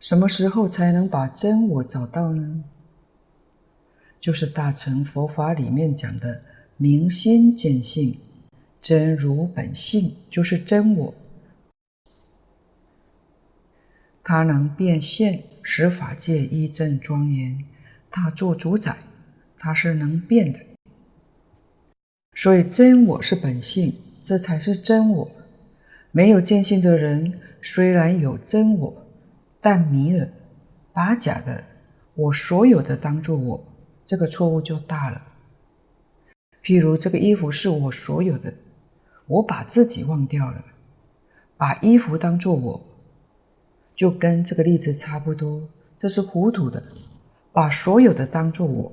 [0.00, 2.64] 什么时候才能把真我找到呢？
[4.18, 6.40] 就是大乘佛法里面讲的
[6.78, 8.18] 明心见性。
[8.80, 11.14] 真如本性就是真我，
[14.24, 17.62] 它能变现，使法界一正庄严。
[18.10, 18.96] 它做主宰，
[19.58, 20.58] 它是能变的。
[22.34, 25.30] 所以真我是本性，这才是真我。
[26.10, 29.06] 没有见性的人，虽然有真我，
[29.60, 30.28] 但迷了，
[30.92, 31.62] 把假的
[32.14, 33.62] 我所有的当作我，
[34.04, 35.22] 这个错误就大了。
[36.62, 38.52] 譬如这个衣服是我所有的。
[39.26, 40.64] 我把自己忘掉了，
[41.56, 42.80] 把衣服当作我，
[43.94, 45.68] 就跟这个例子差不多。
[45.96, 46.82] 这是糊涂的，
[47.52, 48.92] 把所有的当作我。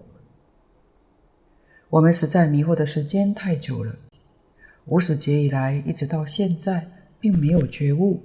[1.90, 3.96] 我们实在迷惑的时间太久了，
[4.86, 6.88] 无始劫以来一直到现在，
[7.20, 8.22] 并没有觉悟，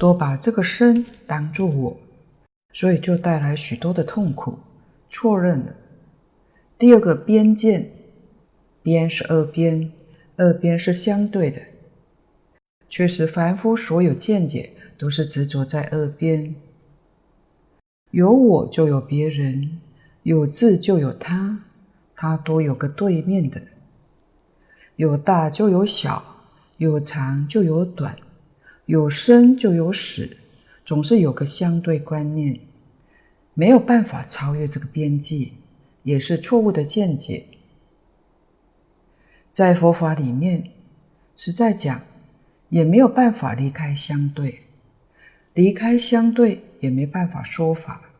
[0.00, 2.00] 多把这个身当作我，
[2.72, 4.58] 所以就带来许多的痛苦，
[5.10, 5.74] 错认了。
[6.78, 7.90] 第二个边见。
[8.82, 9.92] 边是二边，
[10.38, 11.60] 二边是相对的。
[12.88, 16.54] 确实，凡夫所有见解都是执着在二边。
[18.10, 19.80] 有我就有别人，
[20.22, 21.58] 有自就有他，
[22.16, 23.60] 他多有个对面的。
[24.96, 26.24] 有大就有小，
[26.78, 28.16] 有长就有短，
[28.90, 30.28] 有生就有死，
[30.84, 32.58] 总是有个相对观念，
[33.54, 35.52] 没有办法超越这个边际，
[36.02, 37.44] 也是错误的见解。
[39.48, 40.72] 在佛法里面，
[41.36, 42.02] 实在讲，
[42.68, 44.58] 也没有办法离开相对，
[45.54, 48.10] 离开相对也没办法说法。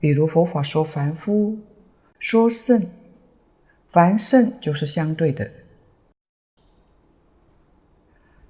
[0.00, 1.58] 比如佛法说凡夫，
[2.18, 2.82] 说圣，
[3.90, 5.50] 凡圣就是相对的，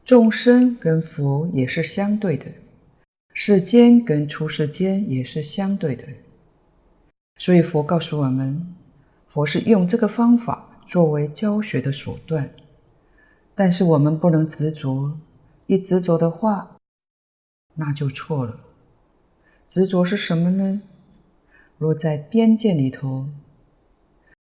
[0.09, 2.47] 众生跟佛也是相对的，
[3.35, 6.03] 世间跟出世间也是相对的。
[7.37, 8.75] 所以佛告诉我们，
[9.29, 10.81] 佛是用这个方法。
[10.83, 12.49] 作为教学的手段，
[13.55, 15.19] 但是我们不能执着，
[15.67, 16.79] 一执着的话，
[17.75, 18.61] 那就错了。
[19.67, 20.81] 执着是什么呢？
[21.77, 23.29] 落在边界里头。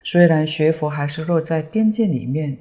[0.06, 2.60] 虽然学佛还是落在边界里面，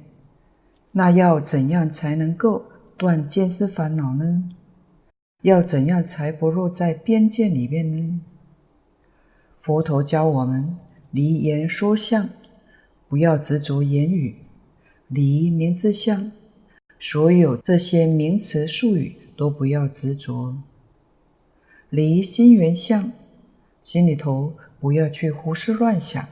[0.91, 2.65] 那要怎样才能够
[2.99, 4.51] 断见思烦恼呢？
[5.43, 8.21] 要怎样才不落在边界里面呢？
[9.61, 10.77] 佛陀教我们
[11.13, 12.29] 离言说相。
[13.09, 14.37] 不要执着言语，
[15.07, 16.31] 离名字相，
[16.99, 20.57] 所有这些名词术语都不要执着。
[21.89, 23.13] 离心缘相，
[23.81, 26.29] 心里头不要去胡思乱想，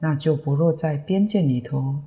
[0.00, 2.00] 那就不落在边界里头。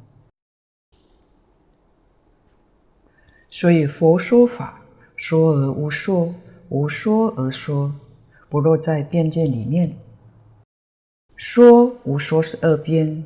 [3.57, 4.81] 所以佛说法，
[5.15, 6.35] 说而无说，
[6.67, 7.95] 无说而说，
[8.49, 9.95] 不落在边界里面。
[11.37, 13.23] 说无说是二边。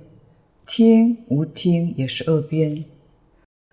[0.67, 2.86] 听无听也是二边，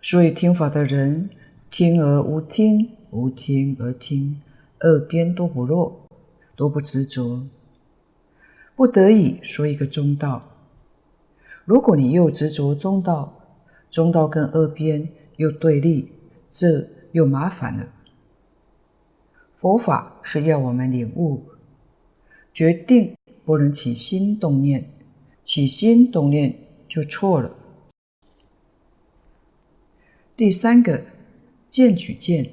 [0.01, 1.29] 所以听法的人
[1.71, 4.41] 听而无听，无听而听，
[4.79, 6.07] 二边都不落，
[6.57, 7.43] 都不执着，
[8.75, 10.43] 不得已说一个中道。
[11.67, 13.35] 如果你又执着中道，
[13.91, 16.13] 中道跟二边又对立，
[16.49, 17.89] 这又麻烦了。
[19.57, 21.43] 佛法是要我们领悟，
[22.53, 24.91] 决定不能起心动念，
[25.43, 26.67] 起心动念。
[26.89, 27.55] 就错了。
[30.35, 31.03] 第三个
[31.69, 32.49] 见取见，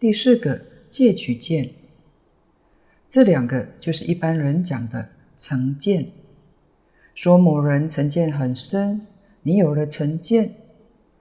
[0.00, 1.70] 第四个戒取见。
[3.08, 6.10] 这两个就是一般人讲的成见。
[7.14, 9.06] 说某人成见很深，
[9.42, 10.56] 你有了成见，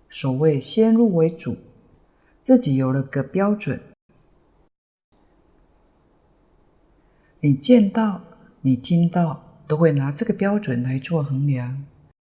[0.09, 1.55] 所谓先入为主，
[2.43, 3.79] 自己有了个标准。
[7.39, 8.19] 你见到，
[8.59, 11.85] 你听到，都会拿这个标准来做衡量。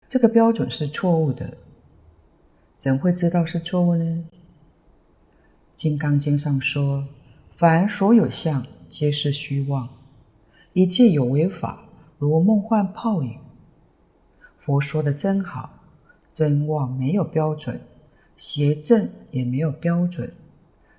[0.07, 1.59] 这个标准是错误的，
[2.75, 4.25] 怎会知道是错误呢？
[5.75, 7.07] 《金刚经》上说
[7.55, 9.91] ：“凡所有相，皆是虚妄，
[10.73, 11.85] 一切有为法，
[12.17, 13.39] 如梦幻泡影。”
[14.59, 15.85] 佛说的真好，
[16.33, 17.79] 真妄没有标准，
[18.39, 20.33] 邪正也没有标准，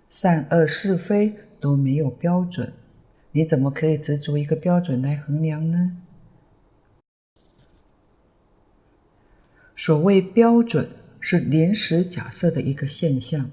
[0.10, 2.74] 善恶是非都没有标准。
[3.32, 5.96] 你怎么可以执着一个标准来衡量呢？
[9.78, 10.90] 所谓标准
[11.22, 13.50] 是临时假设的一个现象，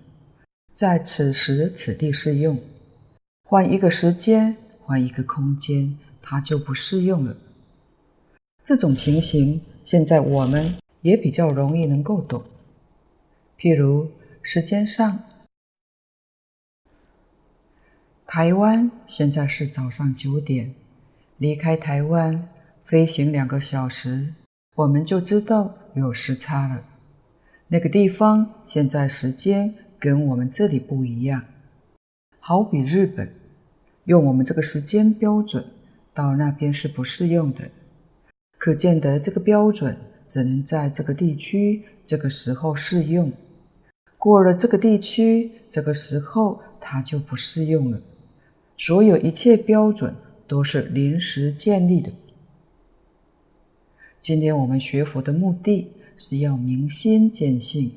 [0.72, 2.58] 在此时此地适用，
[3.44, 7.36] 换一个时间，换一个空间，它就不适用了。
[8.64, 12.42] 这种情形，现在我们也比较容易能够懂。
[13.58, 14.10] 譬如
[14.42, 15.22] 时间上。
[18.26, 20.74] 台湾现在是早上九点，
[21.38, 22.48] 离开台湾
[22.84, 24.34] 飞行两个小时，
[24.74, 26.84] 我们就知道有时差了。
[27.68, 31.44] 那个地方现在时间跟我们这里不一样，
[32.40, 33.32] 好比日本，
[34.04, 35.64] 用我们这个时间标准，
[36.12, 37.70] 到那边是不适用的。
[38.58, 39.96] 可见得这个标准
[40.26, 43.32] 只能在这个地区这个时候适用，
[44.26, 48.02] 过了这个地区这个时候，它就不适用了。
[48.76, 50.12] 所有一切标准
[50.48, 52.10] 都是临时建立的。
[54.18, 57.92] 今天我们学佛的目的是要明心见性，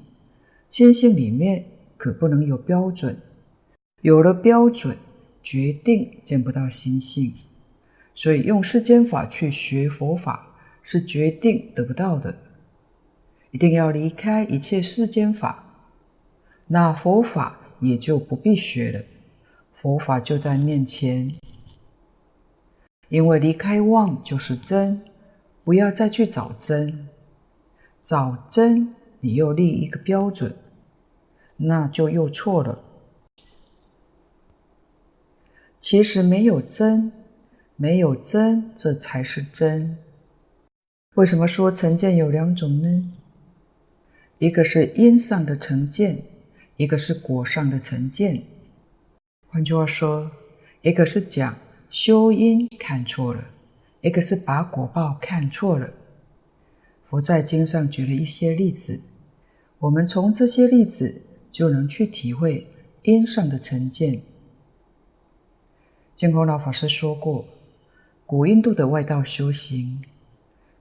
[0.70, 1.66] 见性里面
[1.98, 3.18] 可不能有标准，
[4.04, 4.96] 有了标准，
[5.42, 7.34] 决定见不到心性。
[8.14, 10.48] 所以用世间法去学佛法
[10.84, 12.38] 是决定得不到的，
[13.50, 15.69] 一定要离开一切世间法，
[16.72, 19.04] 那佛法也就不必学了。
[19.74, 21.34] 佛法就在面前，
[23.08, 25.02] 因为离开妄就是真，
[25.64, 27.08] 不要再去找真，
[28.02, 30.56] 找真你又立一个标准，
[31.58, 32.84] 那就又错了。
[35.80, 37.12] 其实没有真，
[37.78, 39.98] 没有真，这才是真。
[41.16, 43.12] 为什么说成见有两种呢？
[44.38, 46.22] 一个是因上的成见，
[46.80, 48.42] 一个是果上的成见。
[49.50, 50.32] 换句话说，
[50.82, 51.58] 一个是讲
[51.90, 53.44] 修因看错了，
[54.00, 55.92] 一个是把果报看错了。
[57.04, 59.02] 佛在经上举了一些例子，
[59.80, 61.22] 我们从这些例子
[61.52, 62.66] 就能去体会
[63.04, 64.22] 因上的成见。
[66.16, 67.46] 净空老法师说过，
[68.26, 70.02] 古印度的外道修行，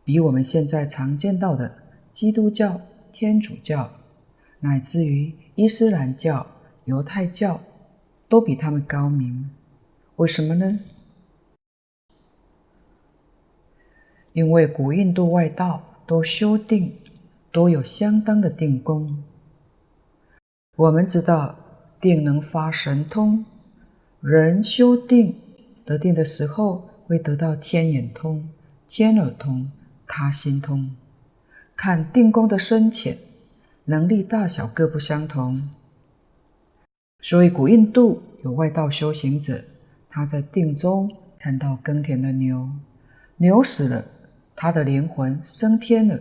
[0.05, 1.77] 比我们现在常见到的
[2.13, 2.81] 基督教、
[3.11, 3.91] 天主教，
[4.61, 6.47] 乃至于伊斯兰教、
[6.85, 7.61] 犹太教。
[8.29, 9.49] 都比他们高明，
[10.17, 10.81] 为什么呢？
[14.35, 16.95] 因为古印度外道都修定，
[17.51, 19.25] 都有相当的定功。
[20.77, 21.59] 我们知道
[21.99, 23.47] 定能发神通，
[24.21, 25.35] 人修定
[25.87, 28.47] 得定的时候，会得到天眼通、
[28.87, 29.73] 天耳通、
[30.07, 30.95] 他心通，
[31.75, 33.17] 看定功的深浅，
[33.91, 35.71] 能力大小各不相同。
[37.23, 39.65] 所以，古印度有外道修行者，
[40.11, 42.69] 他在定中看到耕田的牛，
[43.39, 44.05] 牛死了，
[44.55, 46.19] 他的灵魂升天了；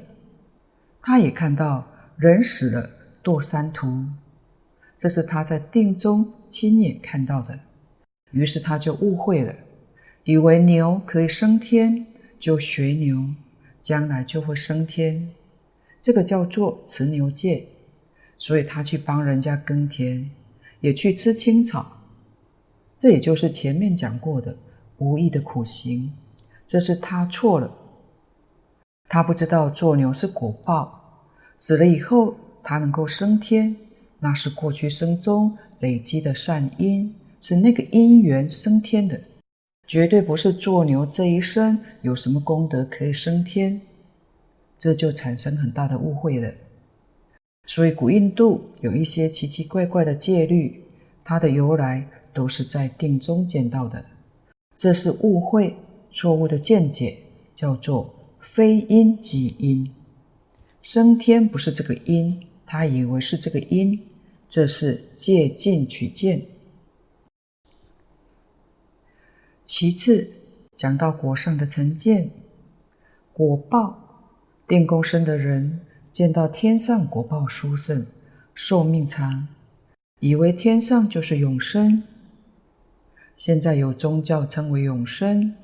[1.01, 2.89] 他也看到人死了，
[3.21, 4.05] 堕三途，
[4.97, 7.59] 这是他在定中亲眼看到的。
[8.31, 9.53] 于是他就误会了，
[10.23, 12.07] 以为牛可以升天，
[12.39, 13.25] 就学牛，
[13.81, 15.29] 将来就会升天。
[16.01, 17.65] 这个叫做持牛戒，
[18.37, 20.29] 所以他去帮人家耕田。
[20.79, 22.03] 也去吃青草，
[22.95, 24.55] 这也就是前面讲过的
[24.99, 26.13] 无意的苦行。
[26.67, 27.75] 这是他错了，
[29.09, 31.25] 他不知道做牛是果报，
[31.57, 33.75] 死了以后他能够升天，
[34.19, 39.19] 那是过去生中累积的善因，是那个因缘升天的，
[39.87, 43.81] 绝对不是做牛这一生有什么功德可以升天，
[44.79, 46.53] 这就产生很大的误会了。
[47.65, 50.83] 所以，古印度有一些奇奇怪怪的戒律，
[51.23, 54.03] 它的由来都是在定中见到的。
[54.75, 55.75] 这是误会、
[56.09, 57.17] 错误的见解，
[57.53, 59.91] 叫做非因即因。
[60.81, 63.99] 升天不是这个因，他以为是这个因，
[64.47, 66.41] 这是借境取见。
[69.65, 70.31] 其次，
[70.77, 72.29] 讲到果上的成见，
[73.33, 74.06] 果报，
[74.67, 75.79] 电共生的人
[76.11, 78.05] 见到天上果报殊胜，
[78.53, 79.47] 寿命长，
[80.19, 82.03] 以为天上就是永生。
[83.37, 85.55] 现在有宗教称为永生，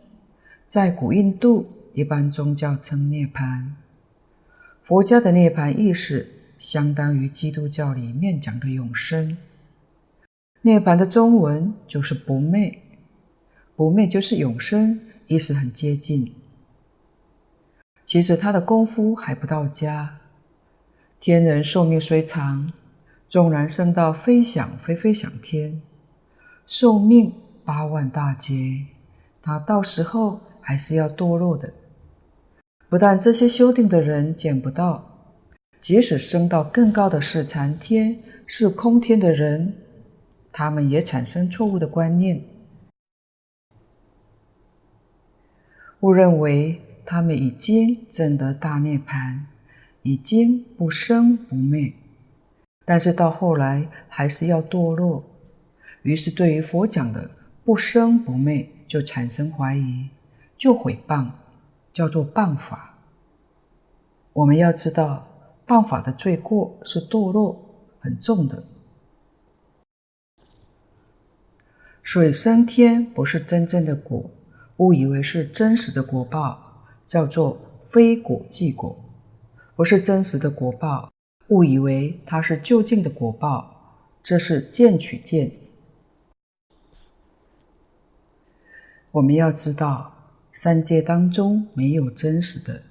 [0.68, 3.66] 在古印度，一般宗教称涅槃。
[4.86, 9.38] 佛家的涅槃意识，相当于基督教里面讲的永生。
[10.62, 12.80] 涅槃的中文就是不灭，
[13.76, 16.34] 不灭就是永生，意思很接近。
[18.04, 20.20] 其实他的功夫还不到家。
[21.20, 22.72] 天人寿命虽长，
[23.30, 25.82] 纵然升到飞翔飞飞想天，
[26.68, 27.34] 寿命
[27.64, 28.86] 八万大劫，
[29.42, 31.74] 他到时候还是要堕落的。
[32.90, 35.32] 不但这些修定的人见不到，
[35.80, 39.74] 即使升到更高的是禅天、是空天的人，
[40.52, 42.44] 他们也产生错误的观念，
[46.02, 49.40] 误认为他们已经证得大涅槃，
[50.02, 51.94] 已经不生不灭，
[52.86, 55.24] 但是到后来还是要堕落，
[56.02, 57.32] 于是对于佛讲的
[57.64, 60.10] 不生不灭就产生怀疑，
[60.58, 61.30] 就毁谤。
[61.94, 62.98] 叫做谤法。
[64.34, 65.28] 我们要知道，
[65.68, 67.64] 谤法的罪过是堕落
[68.00, 68.64] 很重的。
[72.04, 74.32] 所以升天不是真正的果，
[74.78, 76.63] 误以为是真实的果报，
[77.06, 78.98] 叫做非果即果，
[79.76, 81.12] 不是真实的果报，
[81.50, 85.52] 误以为它是究竟的果报，这是见取见。
[89.12, 90.12] 我们要知道。
[90.56, 92.84] 三界当中没有真实的，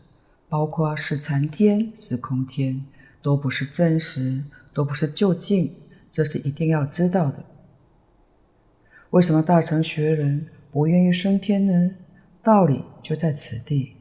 [0.49, 2.85] 包括是禅天、是空天，
[3.23, 4.43] 都不是真实，
[4.75, 5.73] 都不是究竟，
[6.11, 7.45] 这是一定要知道的。
[9.11, 11.95] 为什么大乘学人不愿意升天呢？
[12.43, 13.95] 道理就在此地，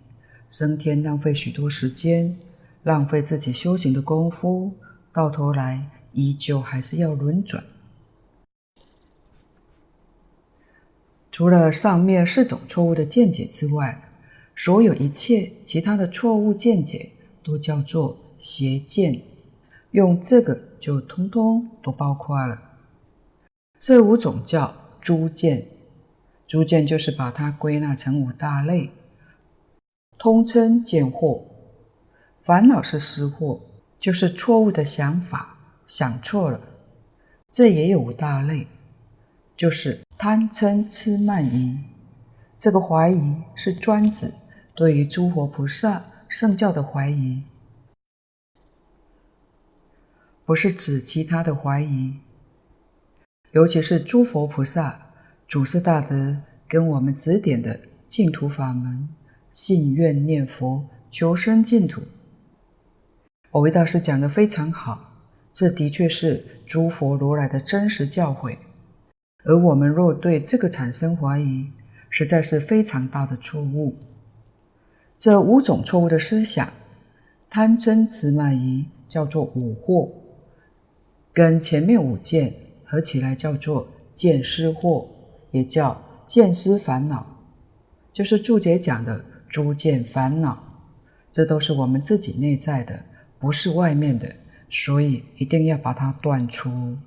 [0.52, 2.38] 升天浪费许多时间，
[2.84, 4.74] 浪费自己修行的功夫，
[5.14, 7.64] 到头来依旧还是要轮转。
[11.32, 14.10] 除了上面四种错误的见解之外，
[14.54, 19.22] 所有一切其他的错误见解都叫做邪见，
[19.92, 22.62] 用这个就通通都包括了。
[23.80, 25.66] 这五种叫诸见，
[26.46, 28.90] 诸见就是把它归纳成五大类，
[30.24, 31.42] 通称见惑。
[32.44, 33.60] 烦恼是失惑，
[34.00, 35.58] 就是错误的想法，
[35.88, 36.62] 想错了，
[37.48, 38.68] 这也有五大类，
[39.58, 40.00] 就是。
[40.20, 41.80] 贪嗔痴慢疑，
[42.56, 44.32] 这个怀疑是专指
[44.76, 47.42] 对于诸佛菩萨圣教的怀疑，
[50.46, 52.14] 不是指其他的怀疑。
[53.54, 55.08] 尤其是诸佛菩萨、
[55.48, 59.10] 祖师大德跟我们指点的净土法门，
[59.52, 62.02] 信愿念佛，求生净土。
[63.52, 65.14] 蕅益大师讲得非常好，
[65.52, 68.56] 这的确是诸佛如来的真实教诲。
[69.44, 71.68] 而我们若对这个产生怀疑，
[72.10, 73.96] 实在是非常大的错误。
[75.18, 76.72] 这五种错误的思想，
[77.50, 80.10] 贪嗔痴慢疑，叫做五惑，
[81.34, 82.54] 跟前面五见
[82.86, 85.08] 合起来叫做见思惑，
[85.52, 87.26] 也叫见思烦恼，
[88.14, 90.64] 就是注解讲的诸见烦恼。
[91.32, 93.04] 这都是我们自己内在的，
[93.38, 94.34] 不是外面的，
[94.70, 96.98] 所以一定要把它断除。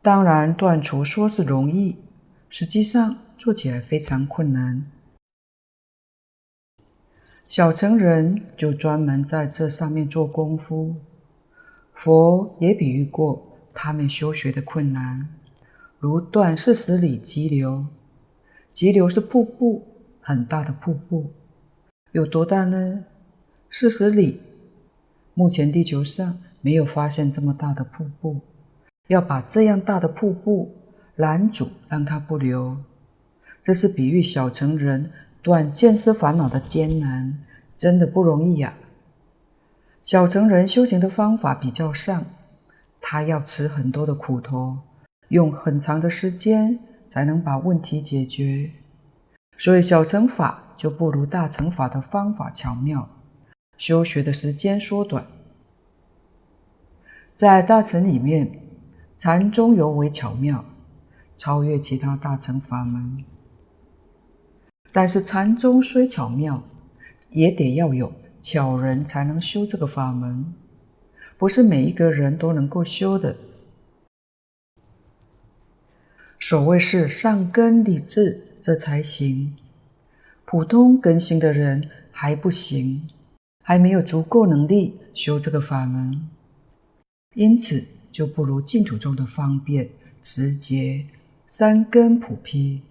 [0.00, 1.96] 当然，断除说是容易，
[2.48, 4.84] 实际上做起来非常困难。
[7.46, 10.96] 小乘人就专门在这上面做功夫。
[11.92, 15.28] 佛也比喻过他们修学的困难，
[16.00, 17.86] 如断四十里急流。
[18.72, 19.86] 急流是瀑布，
[20.22, 21.32] 很大的瀑布，
[22.12, 23.04] 有多大呢？
[23.70, 24.40] 四十里。
[25.34, 28.40] 目前地球上没有发现这么大的瀑布。
[29.08, 30.72] 要把这样大的瀑布
[31.16, 32.76] 拦阻，让它不流，
[33.60, 35.10] 这是比喻小乘人
[35.42, 37.40] 断见思烦恼的艰难，
[37.74, 38.74] 真的不容易呀。
[40.04, 42.24] 小乘人修行的方法比较上，
[43.00, 44.78] 他要吃很多的苦头，
[45.28, 48.70] 用很长的时间才能把问题解决，
[49.62, 53.08] 所以小乘法就不如大乘法的方法巧妙，
[53.78, 55.24] 修学的时间缩短，
[57.32, 58.58] 在大乘里面。
[59.16, 60.64] 禅宗尤为巧妙，
[61.36, 63.24] 超越其他大乘法门。
[64.90, 66.64] 但是禅宗虽巧妙，
[67.30, 70.52] 也得要有巧人才能修这个法门，
[71.38, 73.36] 不是每一个人都能够修的。
[76.40, 79.54] 所谓是善根立志，这才行。
[80.46, 83.08] 普通根行的人还不行，
[83.62, 86.28] 还没有足够能力修这个法门，
[87.34, 89.90] 因此就不如净土中的方便
[90.20, 91.04] 直接，
[91.46, 92.82] 三根普披。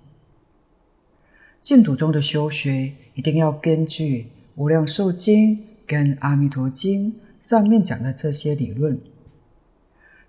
[1.61, 4.23] 净土中的修学一定要根据
[4.55, 5.57] 《无量寿经》
[5.87, 8.99] 跟《阿弥陀经》上面讲的这些理论。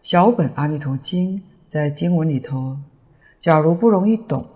[0.02, 2.76] 小本《阿弥陀经》在经文里头，
[3.40, 4.46] 假如不容易懂，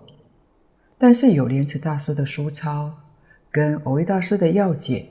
[0.97, 2.91] 但是有莲池大师的书钞
[3.51, 5.07] 跟蕅益大师的要解，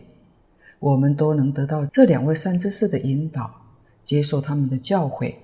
[0.81, 3.63] 我们都能得到这两位善知识的引导，
[4.01, 5.35] 接受他们的教诲。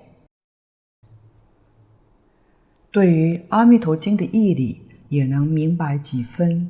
[2.91, 6.69] 对于《阿弥陀经》的义理，也能明白几分。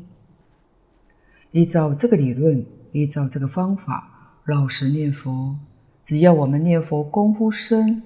[1.52, 5.58] 依照这个理论，依照这个方法，老实念佛，
[6.04, 8.04] 只要我们念佛功夫深，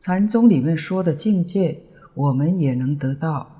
[0.00, 1.78] 禅宗里面说的境界，
[2.14, 3.51] 我们也能得到。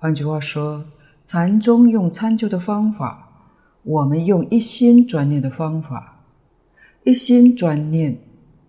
[0.00, 0.84] 换句话说，
[1.24, 3.50] 禅宗用参究的方法，
[3.82, 6.22] 我们用一心专念的方法，
[7.02, 8.16] 一心专念，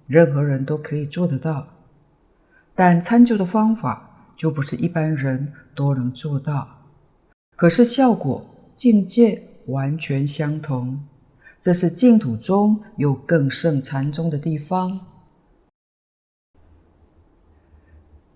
[0.08, 1.68] 任何人都可以做得到。
[2.74, 6.68] 但参究的方法就不是一般人都能做到。
[7.56, 11.00] 可是效果境界完全相同，
[11.60, 15.00] 这是净土中有更胜禅宗的地方。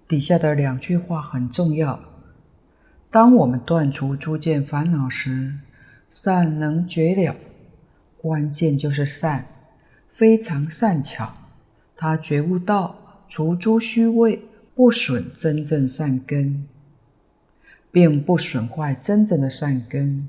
[0.08, 2.00] 底下的两句话很重要：
[3.14, 5.54] 当我们断除诸见烦恼时，
[6.10, 7.36] 善能觉了。
[8.18, 9.46] 关键就是善，
[10.10, 11.32] 非常善巧。
[11.96, 14.44] 他觉悟到除诸虚伪，
[14.74, 16.68] 不损真正善根。
[17.92, 20.28] 并不损坏真正的善根。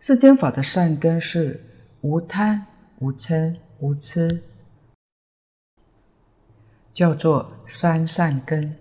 [0.00, 1.62] 世间法的善根是
[2.00, 2.64] 无贪、
[3.00, 4.40] 无嗔、无痴，
[6.94, 8.74] 叫做三善根。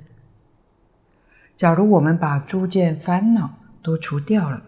[1.58, 3.52] 假如我们把诸见烦恼
[3.82, 4.62] 都除掉了，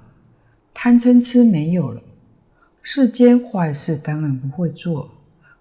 [0.73, 2.01] 贪嗔痴没有了，
[2.81, 5.11] 世间坏事当然不会做，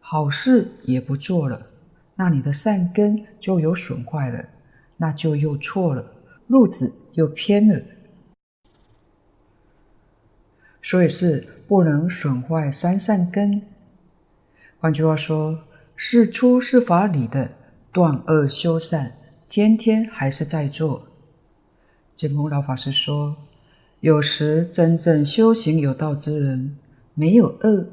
[0.01, 1.67] 好事也不做了，
[2.15, 4.43] 那你的善根就有损坏了，
[4.97, 6.03] 那就又错了。
[6.47, 7.79] 路子又偏了，
[10.81, 13.61] 所以是不能损坏三善根。
[14.81, 15.59] 换句话说，
[15.95, 17.51] 是出是法里的
[17.93, 19.13] 断恶修善，
[19.47, 21.08] 天天还是在做。
[22.19, 23.37] 净空老法师说，
[24.01, 26.77] 有时真正修行有道之人，
[27.15, 27.89] 没有恶，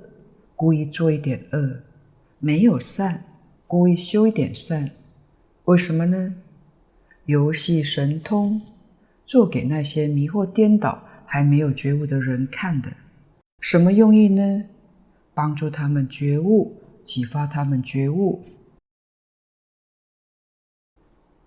[0.56, 1.84] 故意做一点恶；
[2.40, 3.24] 没有善，
[3.68, 4.90] 故意修一点善。
[5.66, 6.34] 为什么呢？
[7.26, 8.60] 游戏神通，
[9.28, 12.92] 做给那些迷惑颠倒、还没有觉悟的人看的，
[13.60, 14.64] 什么用意呢？
[15.36, 18.44] 帮助他们觉悟，启发他们觉悟。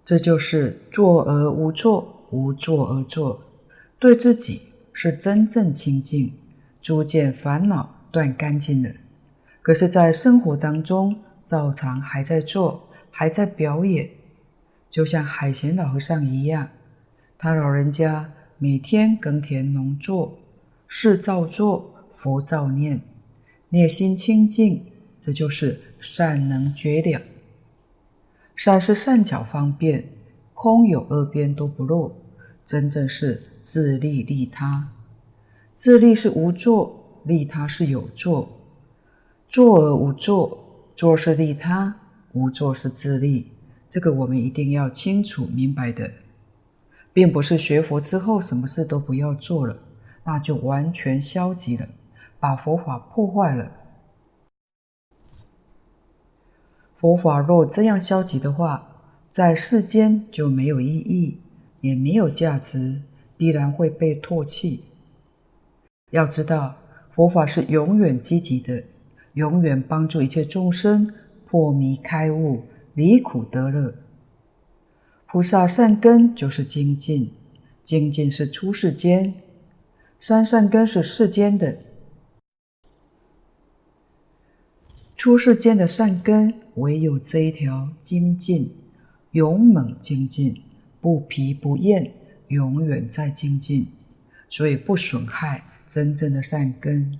[0.04, 3.42] 这就是作而无作，无作而作，
[3.98, 4.62] 对自己
[4.92, 6.32] 是真正清净，
[6.80, 8.90] 逐渐烦恼断干净了。
[9.62, 14.08] 可是，在生活当中，照常还在做，还在表演。
[14.88, 16.70] 就像海贤老和尚一样，
[17.36, 20.38] 他老人家每天耕田农作，
[20.86, 23.00] 事照做，佛照念，
[23.68, 24.86] 念心清净，
[25.20, 27.20] 这就是善能觉了。
[28.56, 30.08] 善是善巧方便，
[30.60, 32.12] 空有二边都不落，
[32.66, 34.88] 真正是自利利他。
[35.72, 38.48] 自利是无作，利他是有作。
[39.48, 40.58] 作而无作，
[40.96, 41.94] 作是利他，
[42.32, 43.52] 无作是自利。
[43.86, 46.10] 这个我们一定要清楚明白的，
[47.12, 49.78] 并不是学佛之后什么事都不要做了，
[50.24, 51.86] 那就完全消极了，
[52.40, 53.70] 把佛法破坏了。
[56.96, 58.97] 佛法若这样消极的话，
[59.30, 61.38] 在世间就没有意义，
[61.80, 63.00] 也没有价值，
[63.36, 64.84] 必然会被唾弃。
[66.10, 66.76] 要知道，
[67.10, 68.82] 佛法是永远积极的，
[69.34, 71.12] 永远帮助一切众生
[71.44, 72.62] 破迷开悟。
[72.94, 73.94] 离苦得乐，
[75.28, 77.30] 菩萨善根就是精进，
[77.80, 79.34] 精进是出世间，
[80.18, 81.76] 三善根是世间的。
[85.16, 88.74] 出世间的善根唯有这一条精进，
[89.38, 90.60] 勇猛精进，
[91.00, 92.12] 不疲不厌，
[92.48, 93.86] 永远在精进，
[94.50, 97.16] 所以不损害真正的善根。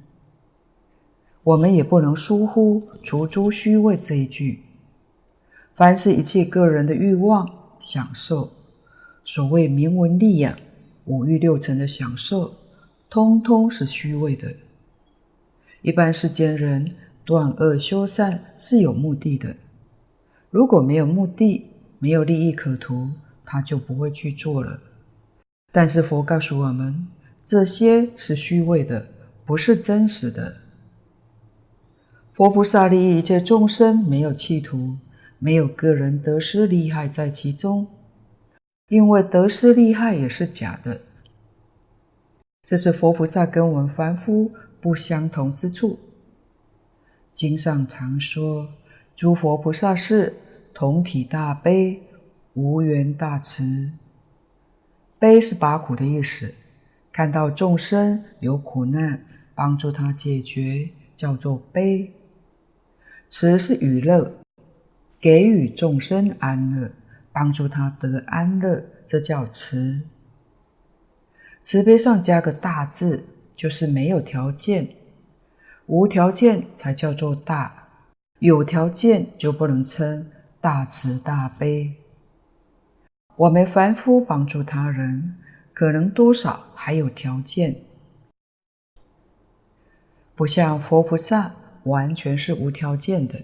[1.45, 4.63] 我们也不能疏忽除诸虚伪这一句。
[5.77, 7.49] 凡是一切个人的欲望、
[7.79, 8.51] 享受，
[9.25, 10.59] 所谓名闻利养、
[11.05, 12.53] 五欲六尘的享受，
[13.09, 14.53] 通通是虚伪的。
[15.83, 19.55] 一般世间人断恶修善是有目的的。
[20.51, 23.11] 如果没有目的，没有利益可图，
[23.45, 24.81] 他就不会去做了。
[25.73, 27.07] 但是佛告诉我们，
[27.45, 29.09] 这些是虚伪的，
[29.45, 30.57] 不是真实的。
[32.33, 34.97] 佛菩萨利益一切众生，没有企图，
[35.39, 37.87] 没有个人得失利害在其中，
[38.89, 41.01] 因为得失利害也是假的。
[42.65, 45.99] 这是佛菩萨跟我们凡夫不相同之处。
[47.33, 48.69] 经上常说，
[49.17, 50.35] 诸佛菩萨是
[50.79, 52.01] 同体大悲，
[52.55, 53.91] 无缘大慈。
[55.19, 56.55] 悲是拔苦的意思，
[57.11, 59.21] 看到众生有苦难，
[59.57, 62.13] 帮助他解决，叫做悲。
[63.27, 64.33] 慈是与乐，
[65.21, 66.93] 给予众生安乐，
[67.33, 70.03] 帮助他得安乐，这叫慈。
[71.61, 73.25] 慈悲上加个大字，
[73.57, 74.91] 就是没有条件。
[75.87, 77.89] 无条件才叫做大，
[78.39, 81.95] 有条件就不能称大慈大悲。
[83.37, 85.37] 我们凡夫帮助他人，
[85.73, 87.77] 可能多少还有条件，
[90.35, 91.55] 不像佛菩萨
[91.85, 93.41] 完全是无条件的。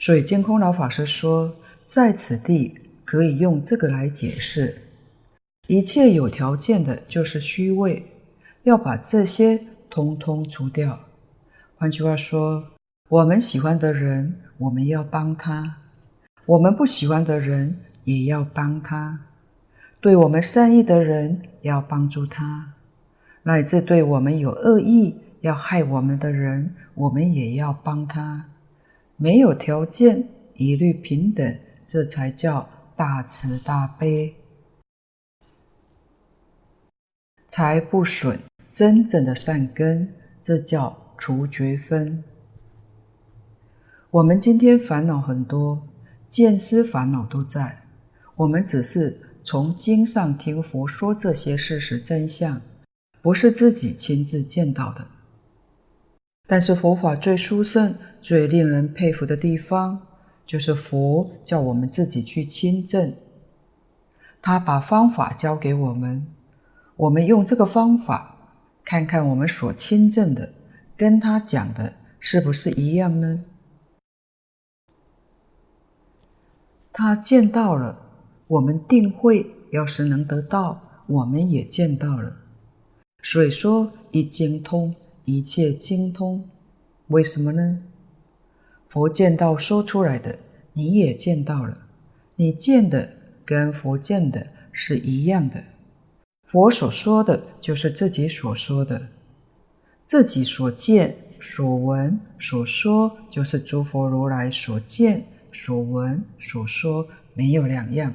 [0.00, 4.82] 所以净空老法师说，在此地可以用这个来解释：
[5.68, 8.06] 一切有条件的，就是虚位，
[8.62, 9.66] 要把这些。
[9.90, 10.98] 通通除掉。
[11.76, 12.64] 换句话说，
[13.10, 15.76] 我们喜欢的人，我们要帮他；
[16.46, 19.20] 我们不喜欢的人，也要帮他。
[20.00, 22.72] 对我们善意的人，要帮助他；
[23.42, 28.44] 乃至对我们有恶意、要害我们的人，我们也要帮他。
[29.16, 34.34] 没有条件，一律平等，这才叫大慈大悲，
[37.46, 38.38] 才不损。
[38.70, 42.24] 真正的善根，这叫除绝分。
[44.14, 45.88] 我们今天烦恼很多，
[46.28, 47.82] 见思烦恼都在。
[48.36, 52.60] 我们只是从经上听佛说这些事实真相，
[53.20, 55.04] 不是自己亲自见到的。
[56.46, 60.00] 但是佛法最殊胜、最令人佩服的地方，
[60.46, 63.12] 就是佛叫我们自己去亲证。
[64.40, 66.24] 他把方法教给我们，
[66.94, 68.30] 我们用这个方法。
[68.84, 70.52] 看看我们所亲证的，
[70.96, 73.42] 跟他讲的是不是一样呢？
[76.96, 77.98] 他见到了，
[78.46, 82.36] 我们定会；要是能得到，我们也见到了。
[83.20, 86.48] 所以说，一精通，一切精通。
[87.08, 87.80] 为什么呢？
[88.86, 90.38] 佛见到说出来的，
[90.72, 91.76] 你也见到了，
[92.36, 93.10] 你见的
[93.44, 95.64] 跟佛见的是一样的。
[96.44, 99.08] 佛所说的就是自己所说的，
[100.04, 108.14] 自己所见、所闻、所说，就是诸佛如来所见、所闻、所说，没有两样。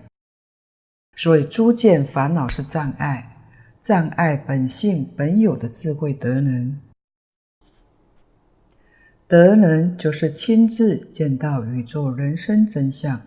[1.16, 3.38] 所以诸见烦恼是障碍，
[3.82, 6.80] 障碍本性本有的智慧德能。
[9.28, 13.20] 德能就是亲自见到宇宙人生真相，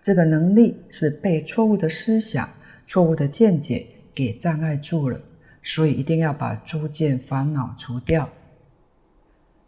[0.00, 2.48] 这个能力是被错误的思想、
[2.86, 3.86] 错误的见解。
[4.14, 5.20] 给障碍住了，
[5.62, 8.28] 所以一定要把诸见烦恼除掉。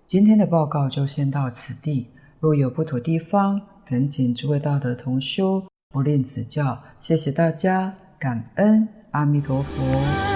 [0.05, 2.09] 今天的报告就先到此地，
[2.41, 3.61] 若有不妥地方，
[3.91, 6.81] 恳请诸位道德同修不吝指教。
[7.01, 10.30] 谢谢大家，感恩阿弥陀佛。